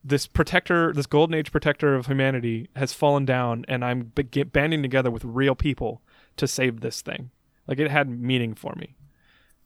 [0.04, 4.12] this protector, this golden age protector of humanity has fallen down, and I'm
[4.52, 6.02] banding together with real people
[6.36, 7.30] to save this thing.
[7.66, 8.96] Like it had meaning for me.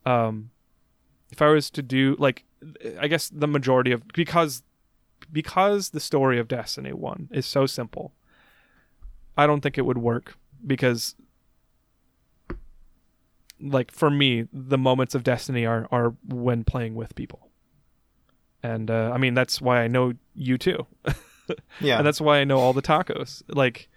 [0.06, 0.50] Um,
[1.30, 2.44] if I was to do like,
[3.00, 4.62] I guess the majority of because
[5.32, 8.14] because the story of Destiny One is so simple,
[9.36, 10.36] I don't think it would work
[10.66, 11.14] because
[13.60, 17.48] like for me the moments of destiny are are when playing with people
[18.62, 20.86] and uh, I mean that's why I know you too.
[21.80, 23.42] yeah, and that's why I know all the tacos.
[23.48, 23.88] Like,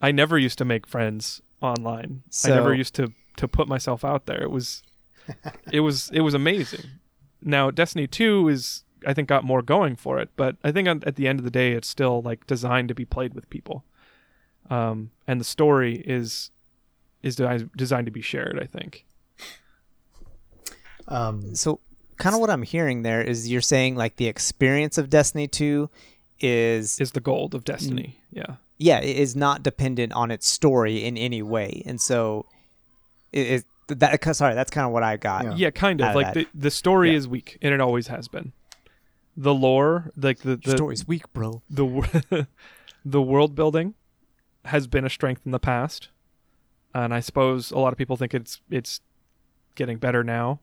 [0.00, 2.22] I never used to make friends online.
[2.30, 2.52] So...
[2.52, 4.42] I never used to to put myself out there.
[4.42, 4.82] It was,
[5.72, 6.84] it was it was amazing.
[7.42, 11.16] Now Destiny Two is I think got more going for it, but I think at
[11.16, 13.84] the end of the day, it's still like designed to be played with people.
[14.70, 16.50] Um, and the story is
[17.22, 17.36] is
[17.76, 18.58] designed to be shared.
[18.60, 19.04] I think.
[21.06, 21.80] Um, so
[22.16, 25.90] kind of what I'm hearing there is you're saying like the experience of Destiny 2
[26.40, 28.18] is is the gold of Destiny.
[28.32, 28.56] Yeah.
[28.76, 31.82] Yeah, it is not dependent on its story in any way.
[31.86, 32.46] And so
[33.32, 35.44] it, it that sorry, that's kind of what I got.
[35.44, 36.14] Yeah, yeah kind of.
[36.14, 37.18] Like the the story yeah.
[37.18, 38.52] is weak and it always has been.
[39.36, 41.62] The lore, like the the story's weak, bro.
[41.70, 42.46] The
[43.04, 43.94] the world building
[44.66, 46.08] has been a strength in the past.
[46.94, 49.00] And I suppose a lot of people think it's it's
[49.74, 50.60] getting better now.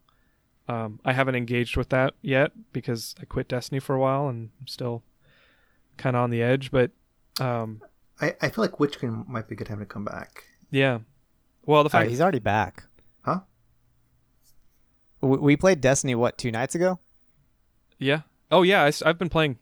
[0.68, 4.52] Um, I haven't engaged with that yet because I quit Destiny for a while and
[4.60, 5.04] I'm still
[5.98, 6.72] kind of on the edge.
[6.72, 6.92] But
[7.40, 7.82] um,
[8.22, 10.46] I, I feel like Witch Queen might be a good time to come back.
[10.70, 11.00] Yeah.
[11.66, 12.84] Well, the fact uh, he's already back.
[13.24, 13.42] Huh?
[15.22, 17.00] We, we played Destiny what two nights ago?
[17.98, 18.22] Yeah.
[18.50, 19.58] Oh yeah, I, have been playing.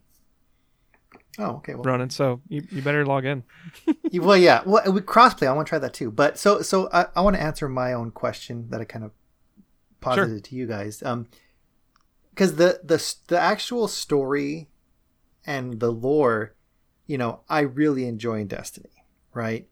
[1.40, 1.74] Oh okay.
[1.74, 2.10] Well, running.
[2.10, 3.44] So you, you better log in.
[4.14, 4.62] well, yeah.
[4.66, 5.48] Well, we crossplay.
[5.48, 6.12] I want to try that too.
[6.12, 9.12] But so so I, I want to answer my own question that I kind of
[10.02, 10.40] posited sure.
[10.42, 11.02] to you guys.
[11.02, 11.28] Um,
[12.30, 14.70] because the the the actual story
[15.46, 16.56] and the lore,
[17.08, 19.68] you know, I really enjoy in Destiny, right?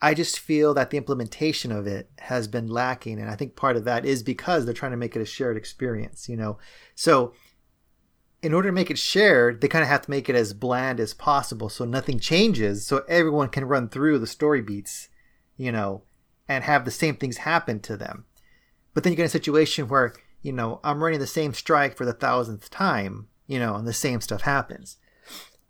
[0.00, 3.76] I just feel that the implementation of it has been lacking, and I think part
[3.76, 6.58] of that is because they're trying to make it a shared experience, you know.
[6.94, 7.34] So,
[8.42, 10.98] in order to make it shared, they kind of have to make it as bland
[10.98, 15.08] as possible, so nothing changes, so everyone can run through the story beats,
[15.56, 16.02] you know,
[16.48, 18.24] and have the same things happen to them.
[18.94, 20.12] But then you get a situation where,
[20.42, 23.92] you know, I'm running the same strike for the thousandth time, you know, and the
[23.92, 24.98] same stuff happens.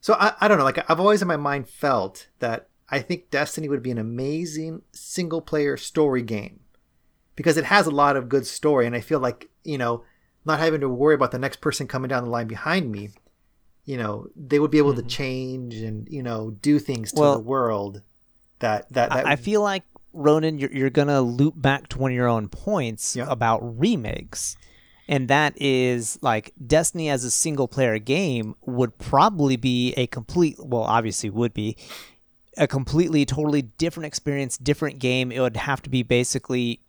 [0.01, 3.31] So I, I don't know, like I've always in my mind felt that I think
[3.31, 6.61] Destiny would be an amazing single player story game
[7.37, 10.05] because it has a lot of good story, and I feel like you know,
[10.45, 13.11] not having to worry about the next person coming down the line behind me,
[13.85, 15.07] you know, they would be able mm-hmm.
[15.07, 18.03] to change and you know do things to well, the world.
[18.61, 19.83] That that, that I, I feel like
[20.13, 23.27] Ronan, you're, you're gonna loop back to one of your own points yeah.
[23.29, 24.57] about remakes
[25.09, 30.57] and that is like Destiny as a single player game would probably be a complete
[30.59, 31.77] well obviously would be
[32.57, 36.81] a completely totally different experience different game it would have to be basically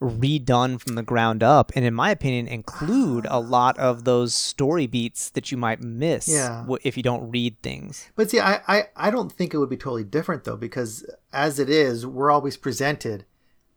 [0.00, 4.86] redone from the ground up and in my opinion include a lot of those story
[4.86, 6.64] beats that you might miss yeah.
[6.82, 9.76] if you don't read things but see I, I i don't think it would be
[9.76, 13.24] totally different though because as it is we're always presented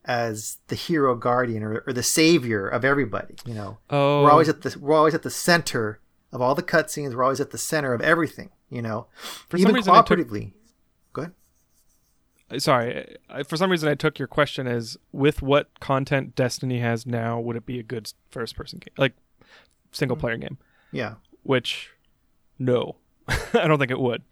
[0.05, 3.35] as the hero guardian or, or the savior of everybody.
[3.45, 4.23] You know, oh.
[4.23, 5.99] we're always at the we're always at the center
[6.31, 7.13] of all the cutscenes.
[7.13, 8.49] We're always at the center of everything.
[8.69, 9.07] You know,
[9.47, 10.43] for even some reason cooperatively.
[10.45, 10.53] Took...
[11.13, 11.33] Go ahead.
[12.57, 17.39] Sorry, for some reason I took your question as with what content Destiny has now,
[17.39, 19.13] would it be a good first person game, like
[19.91, 20.21] single mm.
[20.21, 20.57] player game?
[20.91, 21.15] Yeah.
[21.43, 21.91] Which,
[22.57, 22.95] no,
[23.27, 24.23] I don't think it would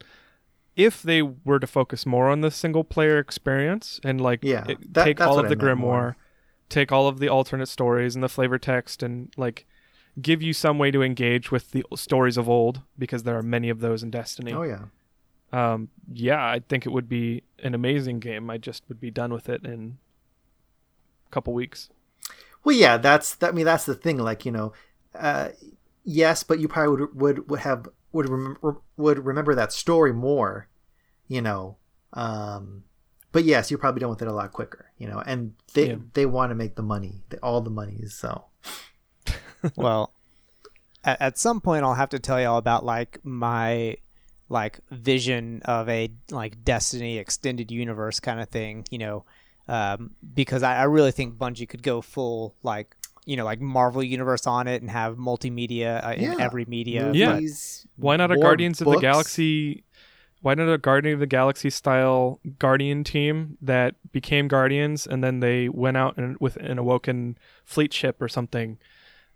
[0.78, 4.94] if they were to focus more on the single player experience and like yeah, it,
[4.94, 6.18] that, take all of the grimoire more.
[6.70, 9.66] take all of the alternate stories and the flavor text and like
[10.22, 13.70] give you some way to engage with the stories of old because there are many
[13.70, 14.86] of those in destiny oh yeah
[15.54, 19.32] um, yeah i think it would be an amazing game i just would be done
[19.32, 19.98] with it in
[21.26, 21.90] a couple weeks
[22.64, 24.74] well yeah that's that, i mean that's the thing like you know
[25.16, 25.50] uh,
[26.04, 30.68] yes but you probably would would, would have would remember would remember that story more,
[31.28, 31.78] you know.
[32.14, 32.84] Um,
[33.32, 35.22] but yes, you're probably done with it a lot quicker, you know.
[35.26, 35.96] And they yeah.
[36.14, 38.06] they want to make the money, all the money.
[38.08, 38.46] So,
[39.76, 40.14] well,
[41.04, 43.98] at, at some point, I'll have to tell y'all about like my
[44.50, 49.26] like vision of a like Destiny extended universe kind of thing, you know.
[49.68, 52.96] Um, because I, I really think Bungie could go full like
[53.26, 56.36] you know like Marvel universe on it and have multimedia uh, in yeah.
[56.40, 57.12] every media.
[57.14, 57.40] Yeah.
[57.98, 58.96] Why not a Guardians books?
[58.96, 59.84] of the Galaxy?
[60.42, 65.42] Why not a Guardian of the Galaxy style Guardian team that became Guardians and then
[65.42, 68.78] they went out and with an awoken fleet ship or something,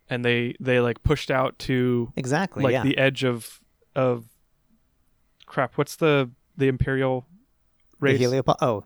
[0.10, 2.84] and they they like pushed out to exactly like yeah.
[2.84, 3.60] the edge of
[3.94, 4.24] of
[5.52, 5.78] crap.
[5.78, 7.26] What's the the Imperial
[8.00, 8.20] race?
[8.20, 8.84] The Heliopol- oh,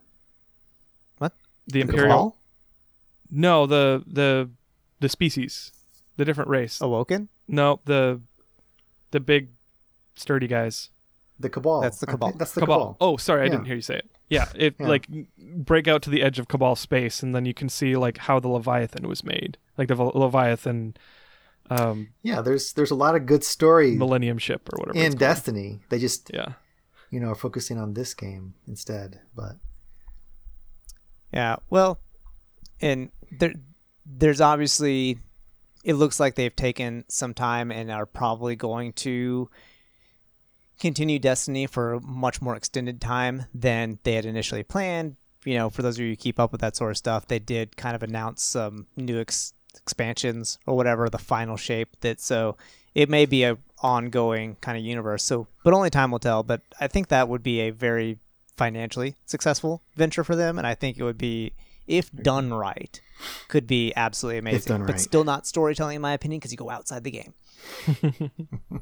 [1.20, 1.34] what?
[1.68, 2.07] The, the Imperial.
[2.07, 2.38] Cabal?
[3.32, 4.49] No, the the
[4.99, 5.72] the species,
[6.18, 6.82] the different race.
[6.82, 7.30] Awoken?
[7.47, 8.20] No, the
[9.11, 9.49] the big
[10.16, 10.89] sturdy guys.
[11.39, 11.82] The cabal.
[11.82, 12.34] That's the cabal.
[12.38, 12.80] That's the cabal.
[12.80, 12.97] cabal.
[13.01, 13.51] Oh, sorry, I yeah.
[13.51, 14.09] didn't hear you say it.
[14.30, 14.88] Yeah, it yeah.
[14.88, 15.07] like
[15.38, 18.39] break out to the edge of cabal space, and then you can see like how
[18.39, 20.95] the Leviathan was made, like the Leviathan.
[21.70, 23.95] Um, yeah, there's there's a lot of good story.
[23.95, 24.97] Millennium ship or whatever.
[24.97, 26.53] In Destiny, they just yeah,
[27.09, 29.20] you know, are focusing on this game instead.
[29.36, 29.55] But
[31.34, 31.99] yeah, well,
[32.82, 33.53] and there
[34.05, 35.20] there's obviously
[35.84, 39.49] it looks like they've taken some time and are probably going to
[40.80, 45.16] continue Destiny for a much more extended time than they had initially planned.
[45.45, 47.38] You know, for those of you who keep up with that sort of stuff, they
[47.39, 52.57] did kind of announce some new ex- expansions or whatever, the final shape that so
[52.93, 55.23] it may be a ongoing kind of universe.
[55.23, 56.43] So, but only time will tell.
[56.43, 58.17] But I think that would be a very
[58.55, 61.53] financially successful venture for them, and I think it would be
[61.88, 62.99] if done right,
[63.47, 64.80] could be absolutely amazing.
[64.80, 64.88] Right.
[64.88, 67.34] But still not storytelling, in my opinion, because you go outside the game.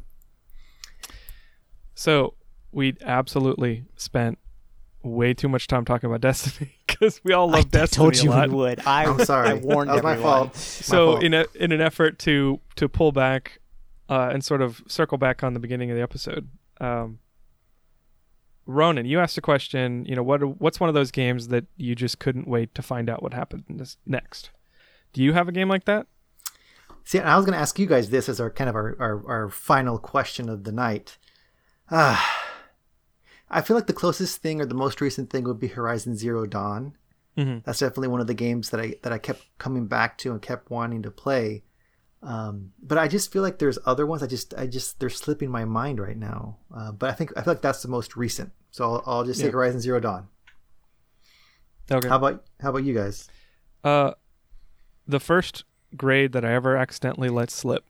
[1.96, 2.36] so
[2.72, 4.38] we absolutely spent
[5.04, 8.04] way too much time talking about Destiny because we all love I Destiny.
[8.04, 8.86] Told you we would.
[8.86, 9.50] I, am sorry.
[9.50, 10.18] I warned that everyone.
[10.20, 10.56] My fault.
[10.56, 11.24] So my fault.
[11.24, 13.60] in a in an effort to to pull back
[14.10, 16.50] uh, and sort of circle back on the beginning of the episode,
[16.80, 17.20] um,
[18.66, 20.06] Ronan, you asked a question.
[20.06, 23.10] You know, what what's one of those games that you just couldn't wait to find
[23.10, 23.66] out what happened
[24.06, 24.52] next?
[25.12, 26.08] Do you have a game like that?
[27.06, 29.28] See, I was going to ask you guys this as our kind of our, our,
[29.28, 31.18] our final question of the night.
[31.92, 32.43] Ah,
[33.54, 36.46] I feel like the closest thing or the most recent thing would be Horizon Zero
[36.46, 36.98] Dawn.
[37.38, 37.60] Mm-hmm.
[37.66, 40.42] That's definitely one of the games that I that I kept coming back to and
[40.42, 41.64] kept wanting to play.
[42.22, 44.24] Um, but I just feel like there's other ones.
[44.24, 46.58] I just, I just, they're slipping my mind right now.
[46.74, 48.52] Uh, but I think I feel like that's the most recent.
[48.72, 49.52] So I'll, I'll just say yeah.
[49.52, 50.30] Horizon Zero Dawn.
[51.92, 52.08] Okay.
[52.08, 53.28] How about how about you guys?
[53.84, 54.12] Uh,
[55.08, 55.66] the first
[55.98, 57.84] grade that I ever accidentally let slip.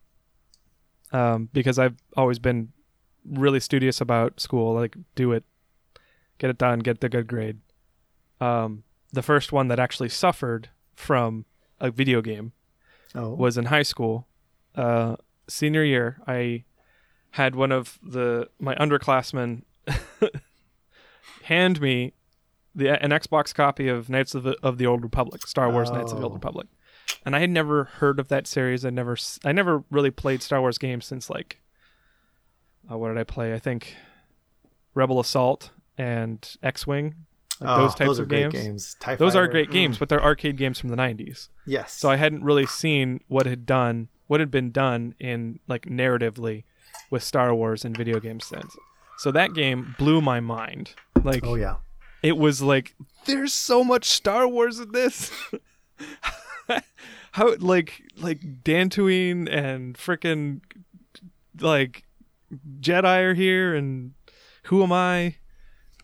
[1.12, 2.74] Um, because I've always been
[3.24, 5.44] really studious about school, like do it,
[6.38, 7.60] get it done, get the good grade.
[8.42, 11.46] Um, the first one that actually suffered from
[11.80, 12.54] a video game
[13.16, 13.30] oh.
[13.30, 14.28] was in high school.
[14.76, 15.16] Uh,
[15.48, 16.64] senior year, I
[17.32, 19.64] had one of the my underclassmen.
[21.44, 22.14] hand me
[22.76, 26.12] the an Xbox copy of Knights of the, of the Old Republic, Star Wars Knights
[26.12, 26.36] of the Old Oh.
[26.36, 26.68] Republic,
[27.26, 28.84] and I had never heard of that series.
[28.84, 29.16] I never
[29.46, 31.62] I never really played Star Wars games since like
[32.90, 33.54] uh, what did I play?
[33.54, 33.96] I think
[34.96, 37.16] Rebel Assault and X Wing.
[37.60, 38.96] Like Oh, those types those are of great games.
[39.00, 39.18] games.
[39.20, 39.48] Those are Fighter.
[39.52, 40.00] great games, Mm.
[40.00, 41.50] but they're arcade games from the '90s.
[41.66, 41.94] Yes.
[41.94, 46.64] So I hadn't really seen what had done, what had been done in like narratively
[47.10, 48.76] with Star Wars and video games since.
[49.20, 50.96] So that game blew my mind.
[51.24, 51.76] Like oh yeah.
[52.24, 55.32] it was like there's so much Star Wars in this.
[57.32, 60.62] How like like Dantooine and freaking
[61.60, 62.04] like
[62.80, 64.14] Jedi are here and
[64.64, 65.36] who am I?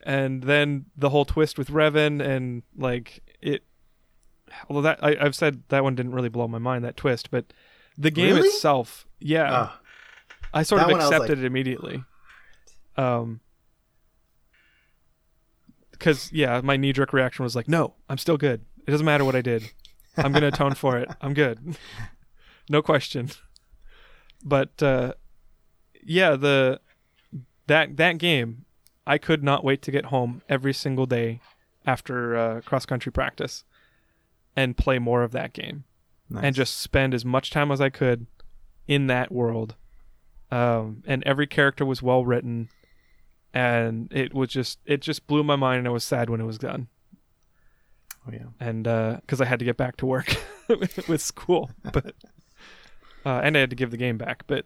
[0.09, 3.63] And then the whole twist with Revan and like it
[4.67, 7.45] although that I, I've said that one didn't really blow my mind, that twist, but
[7.95, 8.47] the game Really?
[8.47, 9.49] itself, yeah.
[9.51, 9.79] Ah,
[10.51, 12.03] I sort of one I was accepted like- it immediately.
[12.97, 13.39] Um,
[15.91, 18.65] because yeah, my knee jerk reaction was like, "No, I'm still good.
[18.87, 19.71] It doesn't matter what I did.
[20.17, 21.09] I'm gonna atone for it.
[21.21, 21.77] I'm good,
[22.69, 23.29] no question."
[24.43, 25.13] But uh,
[26.03, 26.81] yeah, the
[27.67, 28.65] that that game,
[29.09, 31.41] I could not wait to get home every single day
[31.83, 33.63] after uh, cross country practice
[34.55, 35.83] and play more of that game
[36.29, 36.43] nice.
[36.43, 38.27] and just spend as much time as I could
[38.87, 39.73] in that world.
[40.51, 42.69] Um, and every character was well written,
[43.51, 46.45] and it was just it just blew my mind, and I was sad when it
[46.45, 46.87] was done,
[48.27, 48.45] oh yeah.
[48.59, 50.35] and because I had to get back to work
[50.69, 52.15] with school, but
[53.25, 54.65] uh, and I had to give the game back, but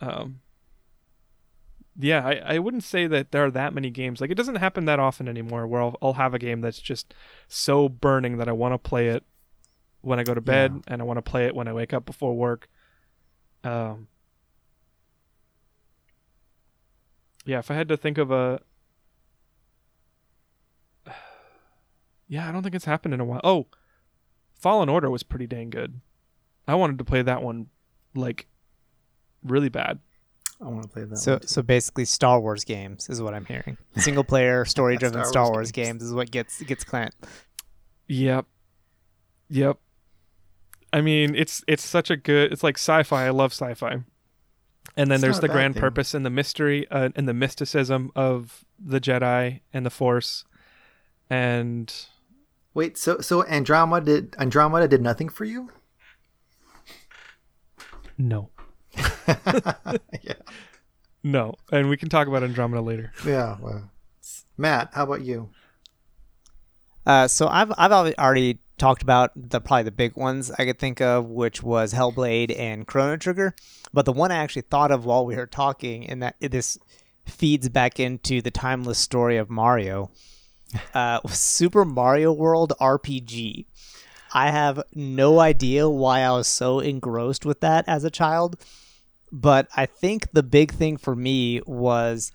[0.00, 0.40] um,
[1.98, 4.20] yeah, I, I wouldn't say that there are that many games.
[4.20, 7.14] Like it doesn't happen that often anymore, where I'll, I'll have a game that's just
[7.48, 9.24] so burning that I want to play it
[10.02, 10.80] when I go to bed, Yeah.
[10.94, 12.68] and I want to play it when I wake up before work.
[13.64, 14.08] Um,
[17.44, 18.60] yeah, if I had to think of a,
[22.28, 23.40] yeah, I don't think it's happened in a while.
[23.44, 23.66] Oh,
[24.54, 26.00] Fallen Order was pretty dang good.
[26.68, 27.66] I wanted to play that one,
[28.14, 28.46] like,
[29.42, 29.98] really bad.
[30.62, 31.16] I want to play that.
[31.16, 33.78] So one so basically, Star Wars games is what I'm hearing.
[33.96, 35.88] Single player, story driven Star Star, Wars Wars games.
[35.88, 36.02] games.
[36.04, 37.14] is what gets gets Clint.
[38.08, 38.46] Yep.
[39.48, 39.78] Yep.
[40.92, 42.52] I mean, it's it's such a good.
[42.52, 43.26] It's like sci-fi.
[43.26, 44.02] I love sci-fi.
[44.96, 45.80] And then It's there's the grand thing.
[45.82, 50.44] purpose and the mystery uh, and the mysticism of the Jedi and the Force.
[51.30, 51.94] And
[52.74, 55.70] Wait, so so Andromeda did Andromeda did nothing for you?
[58.18, 58.50] no,
[60.22, 60.34] yeah.
[61.22, 63.12] no, and we can talk about Andromeda later.
[63.26, 63.56] Yeah.
[63.60, 63.90] Well,
[64.56, 65.50] Matt, how about you?
[67.06, 71.00] Uh, so I've I've already talked about the probably the big ones I could think
[71.00, 73.54] of, which was Hellblade and Chrono Trigger.
[73.92, 76.78] But the one I actually thought of while we were talking, and that this
[77.26, 80.10] feeds back into the timeless story of Mario,
[80.94, 83.66] uh, Super Mario World RPG.
[84.32, 88.56] I have no idea why I was so engrossed with that as a child,
[89.32, 92.32] but I think the big thing for me was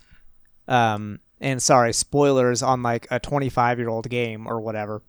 [0.68, 5.02] um and sorry spoilers on like a 25 year old game or whatever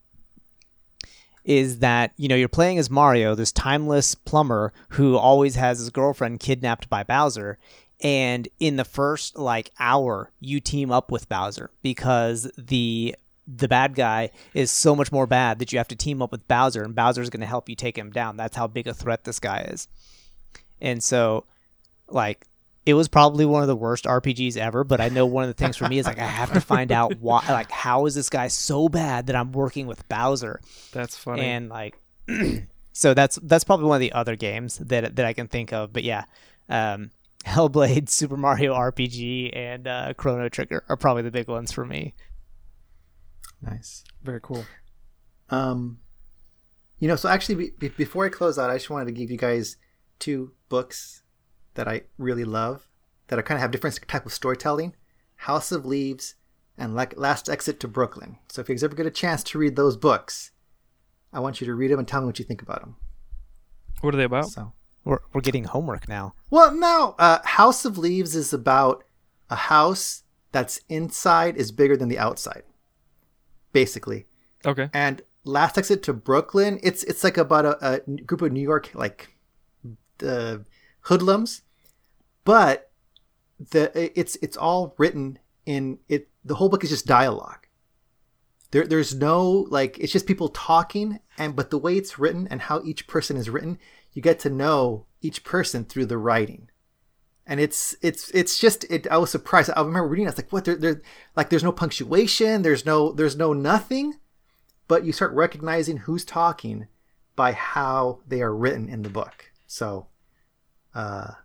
[1.43, 5.89] is that you know you're playing as mario this timeless plumber who always has his
[5.89, 7.57] girlfriend kidnapped by bowser.
[7.99, 13.15] And in the first like hour you team up with bowser because the
[13.47, 16.47] the bad guy is so much more bad that you have to team up with
[16.47, 18.35] bowser and bowser's going to help you take him down.
[18.35, 19.87] That's how big a threat this guy is.
[20.81, 21.45] And so
[22.09, 22.45] like
[22.85, 25.53] it was probably one of the worst RPGs ever, but I know one of the
[25.53, 28.29] things for me is like I have to find out why like how is this
[28.29, 30.61] guy so bad that I'm working with Bowser?
[30.93, 31.43] That's funny.
[31.43, 31.97] And like
[32.93, 35.91] so that's that's probably one of the other games that that I can think of,
[35.91, 36.25] but yeah.
[36.69, 37.11] Um
[37.45, 42.13] Hellblade, Super Mario RPG and uh Chrono Trigger are probably the big ones for me.
[43.61, 44.03] Nice.
[44.23, 44.65] Very cool.
[45.49, 45.99] Um,
[46.99, 49.31] you know, so actually, be, be- before I close out, I just wanted to give
[49.31, 49.77] you guys
[50.19, 51.23] two books
[51.77, 52.87] that I really love
[53.27, 54.93] that are kind of have different type of storytelling:
[55.37, 56.35] House of Leaves
[56.77, 58.37] and like Last Exit to Brooklyn.
[58.49, 60.51] So if you guys ever get a chance to read those books,
[61.33, 62.97] I want you to read them and tell me what you think about them.
[64.01, 64.45] What are they about?
[64.49, 64.73] So,
[65.03, 66.35] We're we're getting homework now.
[66.51, 69.03] well, no, uh, House of Leaves is about
[69.49, 72.63] a house that's inside is bigger than the outside,
[73.71, 74.25] basically.
[74.65, 74.89] Okay.
[74.93, 78.89] and last exit to brooklyn it's it's like about a, a group of new york
[78.93, 79.29] like
[80.25, 80.57] uh,
[81.01, 81.61] hoodlums
[82.47, 82.91] but
[83.59, 87.67] the it's it's all written in it the whole book is just dialogue
[88.71, 92.61] there there's no like it's just people talking and but the way it's written and
[92.61, 93.77] how each person is written
[94.13, 96.69] you get to know each person through the writing
[97.45, 99.07] and it's it's it's just it.
[99.09, 99.71] I was surprised.
[99.75, 100.25] I remember reading.
[100.25, 100.65] it, I was like, "What?
[100.65, 101.01] There, there,
[101.33, 102.61] like, there's no punctuation.
[102.61, 104.15] There's no, there's no nothing."
[104.89, 106.87] But you start recognizing who's talking
[107.37, 109.45] by how they are written in the book.
[109.65, 110.07] So,
[110.93, 111.35] uh,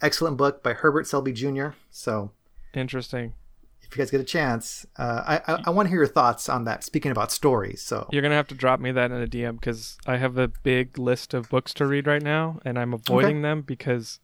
[0.00, 1.68] excellent book by Hubert Selby Jr.
[1.90, 2.30] So
[2.74, 3.34] interesting.
[3.82, 6.48] If you guys get a chance, uh, I I, I want to hear your thoughts
[6.48, 6.84] on that.
[6.84, 9.98] Speaking about stories, so you're gonna have to drop me that in a DM because
[10.06, 13.42] I have a big list of books to read right now, and I'm avoiding okay.
[13.42, 14.20] them because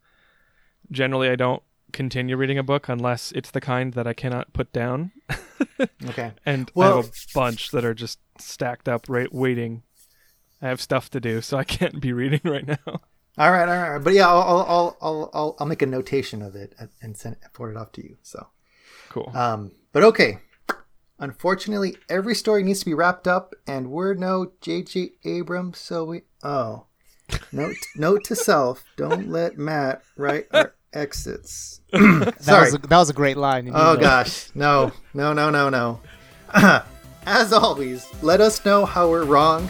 [0.90, 1.62] generally I don't
[1.92, 5.12] continue reading a book unless it's the kind that I cannot put down.
[6.06, 6.32] okay.
[6.46, 9.82] And well, I have a bunch that are just stacked up, right, waiting.
[10.62, 13.00] I have stuff to do, so I can't be reading right now.
[13.40, 16.54] All right, all right, but yeah, I'll I'll I'll I'll, I'll make a notation of
[16.54, 18.18] it and send it, forward it off to you.
[18.22, 18.48] So
[19.08, 19.32] cool.
[19.34, 20.40] Um, but okay.
[21.18, 25.12] Unfortunately, every story needs to be wrapped up, and we're no J.J.
[25.24, 26.84] Abrams, so we oh.
[27.50, 31.80] Note note to self: Don't let Matt write our exits.
[31.92, 33.70] that was a, that was a great line.
[33.72, 36.00] Oh gosh, no, no, no, no, no.
[37.24, 39.66] As always, let us know how we're wrong.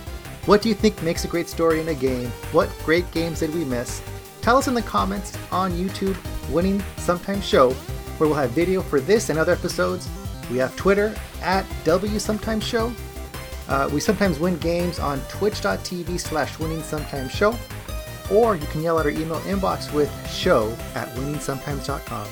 [0.47, 2.29] What do you think makes a great story in a game?
[2.53, 4.03] What great games did we miss?
[4.41, 6.17] Tell us in the comments on YouTube,
[6.51, 7.73] Winning Sometimes Show,
[8.19, 10.09] where we'll have video for this and other episodes.
[10.51, 12.93] We have Twitter at W Sometimes Show.
[13.69, 17.57] Uh, we sometimes win games on twitch.tv slash winning sometimes show
[18.31, 22.29] or you can yell at our email inbox with show at winningsometimes.com.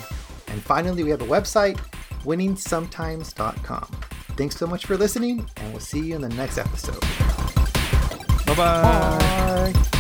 [0.48, 1.78] And finally, we have a website,
[2.24, 4.00] winningsometimes.com.
[4.36, 7.57] Thanks so much for listening, and we'll see you in the next episode.
[8.48, 9.97] 拜拜。